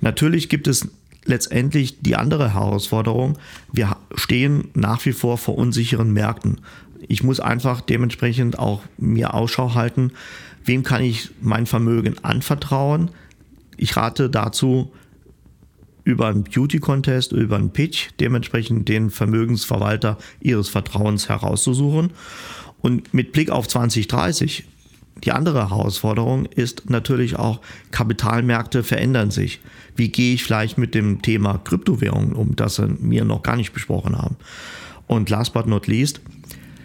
Natürlich 0.01 0.49
gibt 0.49 0.69
es 0.69 0.89
letztendlich 1.25 2.01
die 2.01 2.17
andere 2.17 2.55
Herausforderung. 2.55 3.39
Wir 3.73 3.97
stehen 4.15 4.69
nach 4.75 5.05
wie 5.05 5.13
vor 5.13 5.39
vor 5.39 5.57
unsicheren 5.57 6.13
Märkten. 6.13 6.61
Ich 7.09 7.23
muss 7.23 7.41
einfach 7.41 7.81
dementsprechend 7.81 8.59
auch 8.59 8.83
mir 8.97 9.35
Ausschau 9.35 9.75
halten, 9.75 10.13
wem 10.65 10.83
kann 10.83 11.03
ich 11.03 11.31
mein 11.41 11.67
Vermögen 11.67 12.17
anvertrauen. 12.23 13.11
Ich 13.77 13.97
rate 13.97 14.31
dazu, 14.31 14.93
über 16.05 16.29
einen 16.29 16.45
Beauty-Contest, 16.45 17.33
über 17.33 17.57
einen 17.57 17.71
Pitch, 17.71 18.11
dementsprechend 18.19 18.89
den 18.89 19.11
Vermögensverwalter 19.11 20.19
Ihres 20.41 20.69
Vertrauens 20.69 21.29
herauszusuchen. 21.29 22.11
Und 22.81 23.15
mit 23.15 23.33
Blick 23.33 23.51
auf 23.51 23.69
2030 23.69 24.65
die 25.25 25.33
andere 25.33 25.71
Herausforderung 25.71 26.47
ist 26.47 26.91
natürlich 26.91 27.37
auch, 27.37 27.61
Kapitalmärkte 27.91 28.83
verändern 28.83 29.31
sich. 29.31 29.61
Wie 29.95 30.09
gehe 30.09 30.35
ich 30.35 30.43
vielleicht 30.43 30.79
mit 30.79 30.95
dem 30.95 31.23
Thema 31.23 31.59
Kryptowährungen 31.59 32.33
um, 32.33 32.57
das 32.57 32.83
wir 33.01 33.25
noch 33.25 33.43
gar 33.43 33.57
nicht 33.57 33.73
besprochen 33.73 34.19
haben? 34.19 34.37
Und 35.07 35.31
last 35.31 35.53
but 35.53 35.67
not 35.67 35.87
least, 35.87 36.21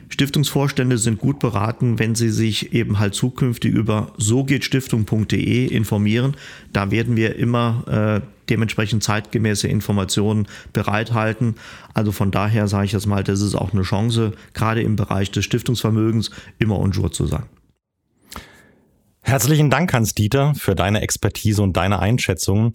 Stiftungsvorstände 0.09 0.97
sind 0.97 1.19
gut 1.19 1.39
beraten, 1.39 1.99
wenn 1.99 2.15
sie 2.15 2.29
sich 2.29 2.73
eben 2.73 2.97
halt 2.99 3.13
zukünftig 3.13 3.73
über 3.73 4.13
sogehtstiftung.de 4.17 5.67
informieren. 5.67 6.35
Da 6.73 6.91
werden 6.91 7.15
wir 7.15 7.35
immer 7.35 8.21
äh, 8.23 8.27
dementsprechend 8.49 9.03
zeitgemäße 9.03 9.67
Informationen 9.67 10.47
bereithalten. 10.73 11.55
Also 11.93 12.11
von 12.11 12.31
daher 12.31 12.67
sage 12.67 12.85
ich 12.85 12.93
jetzt 12.93 13.05
mal, 13.05 13.23
das 13.23 13.41
ist 13.41 13.55
auch 13.55 13.73
eine 13.73 13.83
Chance, 13.83 14.33
gerade 14.53 14.81
im 14.81 14.95
Bereich 14.95 15.31
des 15.31 15.43
Stiftungsvermögens 15.45 16.31
immer 16.57 16.79
on 16.79 16.91
jour 16.91 17.11
zu 17.11 17.25
sein. 17.25 17.43
Herzlichen 19.27 19.69
Dank, 19.69 19.91
Hans-Dieter, 19.91 20.55
für 20.55 20.73
deine 20.73 21.01
Expertise 21.01 21.61
und 21.61 21.75
deine 21.75 21.99
Einschätzung. 21.99 22.71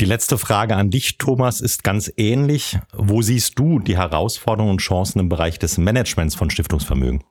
Die 0.00 0.06
letzte 0.06 0.38
Frage 0.38 0.74
an 0.74 0.88
dich, 0.88 1.18
Thomas, 1.18 1.60
ist 1.60 1.84
ganz 1.84 2.10
ähnlich. 2.16 2.78
Wo 2.94 3.20
siehst 3.20 3.58
du 3.58 3.80
die 3.80 3.98
Herausforderungen 3.98 4.72
und 4.72 4.78
Chancen 4.80 5.18
im 5.18 5.28
Bereich 5.28 5.58
des 5.58 5.76
Managements 5.76 6.34
von 6.34 6.48
Stiftungsvermögen? 6.48 7.22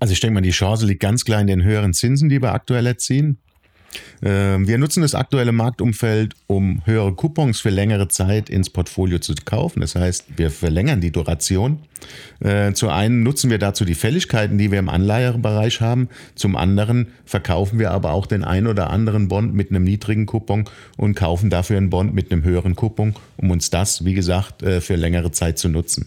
Also 0.00 0.14
ich 0.14 0.18
denke 0.18 0.34
mal, 0.34 0.40
die 0.40 0.50
Chance 0.50 0.84
liegt 0.84 1.00
ganz 1.00 1.24
klar 1.24 1.40
in 1.40 1.46
den 1.46 1.62
höheren 1.62 1.92
Zinsen, 1.92 2.28
die 2.28 2.42
wir 2.42 2.52
aktuell 2.52 2.86
erzielen. 2.86 3.38
Ähm, 4.22 4.66
wir 4.66 4.78
nutzen 4.78 5.02
das 5.02 5.14
aktuelle 5.14 5.52
Marktumfeld, 5.52 6.34
um 6.46 6.82
höhere 6.84 7.14
Coupons 7.14 7.60
für 7.60 7.70
längere 7.70 8.08
Zeit 8.08 8.48
ins 8.48 8.70
Portfolio 8.70 9.18
zu 9.18 9.34
kaufen. 9.44 9.80
Das 9.80 9.94
heißt, 9.94 10.26
wir 10.36 10.50
verlängern 10.50 11.00
die 11.00 11.10
Duration. 11.10 11.78
Äh, 12.40 12.72
zu 12.72 12.88
einen 12.88 13.22
nutzen 13.22 13.50
wir 13.50 13.58
dazu 13.58 13.84
die 13.84 13.94
Fälligkeiten, 13.94 14.58
die 14.58 14.70
wir 14.70 14.78
im 14.78 14.88
Anleihebereich 14.88 15.80
haben. 15.80 16.08
Zum 16.34 16.56
anderen 16.56 17.08
verkaufen 17.24 17.78
wir 17.78 17.90
aber 17.90 18.12
auch 18.12 18.26
den 18.26 18.44
ein 18.44 18.66
oder 18.66 18.90
anderen 18.90 19.28
Bond 19.28 19.54
mit 19.54 19.70
einem 19.70 19.84
niedrigen 19.84 20.26
Coupon 20.26 20.64
und 20.96 21.14
kaufen 21.14 21.50
dafür 21.50 21.76
einen 21.76 21.90
Bond 21.90 22.14
mit 22.14 22.30
einem 22.30 22.44
höheren 22.44 22.76
Coupon, 22.76 23.14
um 23.36 23.50
uns 23.50 23.70
das, 23.70 24.04
wie 24.04 24.14
gesagt, 24.14 24.62
äh, 24.62 24.80
für 24.80 24.96
längere 24.96 25.32
Zeit 25.32 25.58
zu 25.58 25.68
nutzen. 25.68 26.06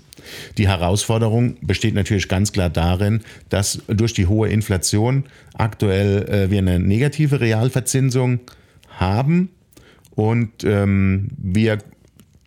Die 0.58 0.68
Herausforderung 0.68 1.58
besteht 1.62 1.94
natürlich 1.94 2.28
ganz 2.28 2.52
klar 2.52 2.70
darin, 2.70 3.22
dass 3.50 3.82
durch 3.88 4.14
die 4.14 4.28
hohe 4.28 4.50
Inflation 4.50 5.26
aktuell 5.54 6.28
äh, 6.30 6.52
wir 6.52 6.60
eine 6.60 6.80
negative 6.80 7.40
Realverzinsung 7.40 8.40
haben 8.90 9.50
und 10.16 10.64
ähm, 10.64 11.30
wir 11.38 11.78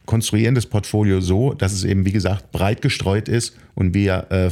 konstruieren 0.06 0.56
das 0.56 0.66
Portfolio 0.66 1.20
so, 1.20 1.54
dass 1.54 1.72
es 1.72 1.84
eben, 1.84 2.04
wie 2.04 2.12
gesagt, 2.12 2.50
breit 2.50 2.82
gestreut 2.82 3.28
ist 3.28 3.56
und 3.76 3.94
wir 3.94 4.26
äh, 4.30 4.50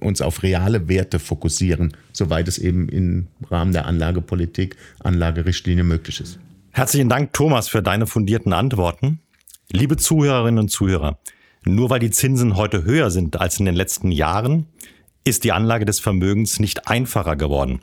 uns 0.00 0.20
auf 0.20 0.44
reale 0.44 0.88
Werte 0.88 1.18
fokussieren, 1.18 1.96
soweit 2.12 2.46
es 2.46 2.58
eben 2.58 2.88
im 2.88 3.26
Rahmen 3.50 3.72
der 3.72 3.86
Anlagepolitik, 3.86 4.76
Anlagerichtlinie 5.00 5.82
möglich 5.82 6.20
ist. 6.20 6.38
Herzlichen 6.70 7.08
Dank, 7.08 7.32
Thomas, 7.32 7.68
für 7.68 7.82
deine 7.82 8.06
fundierten 8.06 8.52
Antworten. 8.52 9.18
Liebe 9.72 9.96
Zuhörerinnen 9.96 10.60
und 10.60 10.68
Zuhörer, 10.68 11.18
nur 11.64 11.90
weil 11.90 12.00
die 12.00 12.10
Zinsen 12.10 12.56
heute 12.56 12.84
höher 12.84 13.10
sind 13.10 13.40
als 13.40 13.58
in 13.58 13.66
den 13.66 13.74
letzten 13.74 14.10
Jahren, 14.10 14.66
ist 15.24 15.44
die 15.44 15.52
Anlage 15.52 15.84
des 15.84 16.00
Vermögens 16.00 16.58
nicht 16.58 16.88
einfacher 16.88 17.36
geworden. 17.36 17.80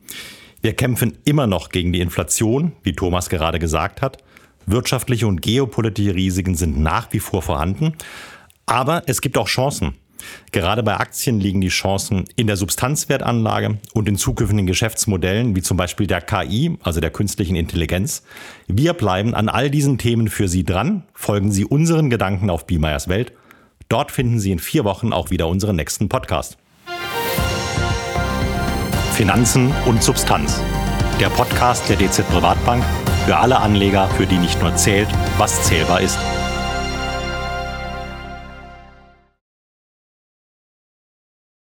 Wir 0.62 0.74
kämpfen 0.74 1.18
immer 1.24 1.48
noch 1.48 1.70
gegen 1.70 1.94
die 1.94 2.02
Inflation, 2.02 2.74
wie 2.84 2.94
Thomas 2.94 3.30
gerade 3.30 3.60
gesagt 3.60 4.02
hat. 4.02 4.18
Wirtschaftliche 4.65 5.26
und 5.26 5.42
geopolitische 5.42 6.13
Risiken 6.13 6.56
sind 6.56 6.80
nach 6.80 7.13
wie 7.13 7.20
vor 7.20 7.42
vorhanden. 7.42 7.94
Aber 8.65 9.04
es 9.08 9.22
gibt 9.22 9.38
auch 9.38 9.48
Chancen. 9.48 9.96
Gerade 10.52 10.84
bei 10.84 10.98
Aktien 10.98 11.39
liegen 11.39 11.62
die 11.62 11.70
Chancen 11.70 12.26
in 12.36 12.48
der 12.48 12.58
Substanzwertanlage 12.58 13.78
und 13.94 14.10
in 14.10 14.18
zukünftigen 14.18 14.68
Geschäftsmodellen, 14.68 15.56
wie 15.56 15.62
zum 15.62 15.78
Beispiel 15.78 16.08
der 16.08 16.22
KI, 16.22 16.78
also 16.84 17.00
der 17.00 17.12
künstlichen 17.12 17.56
Intelligenz. 17.56 18.24
Wir 18.68 18.94
bleiben 18.94 19.34
an 19.34 19.48
all 19.48 19.70
diesen 19.70 19.98
Themen 19.98 20.28
für 20.28 20.50
Sie 20.50 20.65
dran. 20.65 21.04
Folgen 21.13 21.52
Sie 21.52 21.63
unseren 21.65 22.10
Gedanken 22.10 22.50
auf 22.50 22.68
Biemeyers 22.68 23.08
Welt. 23.08 23.32
Dort 23.89 24.12
finden 24.12 24.39
Sie 24.39 24.52
in 24.52 24.60
vier 24.60 24.84
Wochen 24.84 25.13
auch 25.13 25.32
wieder 25.32 25.47
unseren 25.47 25.75
nächsten 25.75 26.10
Podcast. 26.10 26.58
Finanzen 29.13 29.73
und 29.88 30.04
Substanz. 30.04 30.62
Der 31.19 31.30
Podcast 31.30 31.89
der 31.89 31.97
DZ 31.97 32.23
Privatbank 32.30 32.84
für 33.25 33.36
alle 33.36 33.58
Anleger, 33.58 34.08
für 34.10 34.28
die 34.28 34.38
nicht 34.38 34.62
nur 34.62 34.75
zählt, 34.75 35.10
was 35.39 35.63
zählbar 35.63 36.02
ist. 36.02 36.19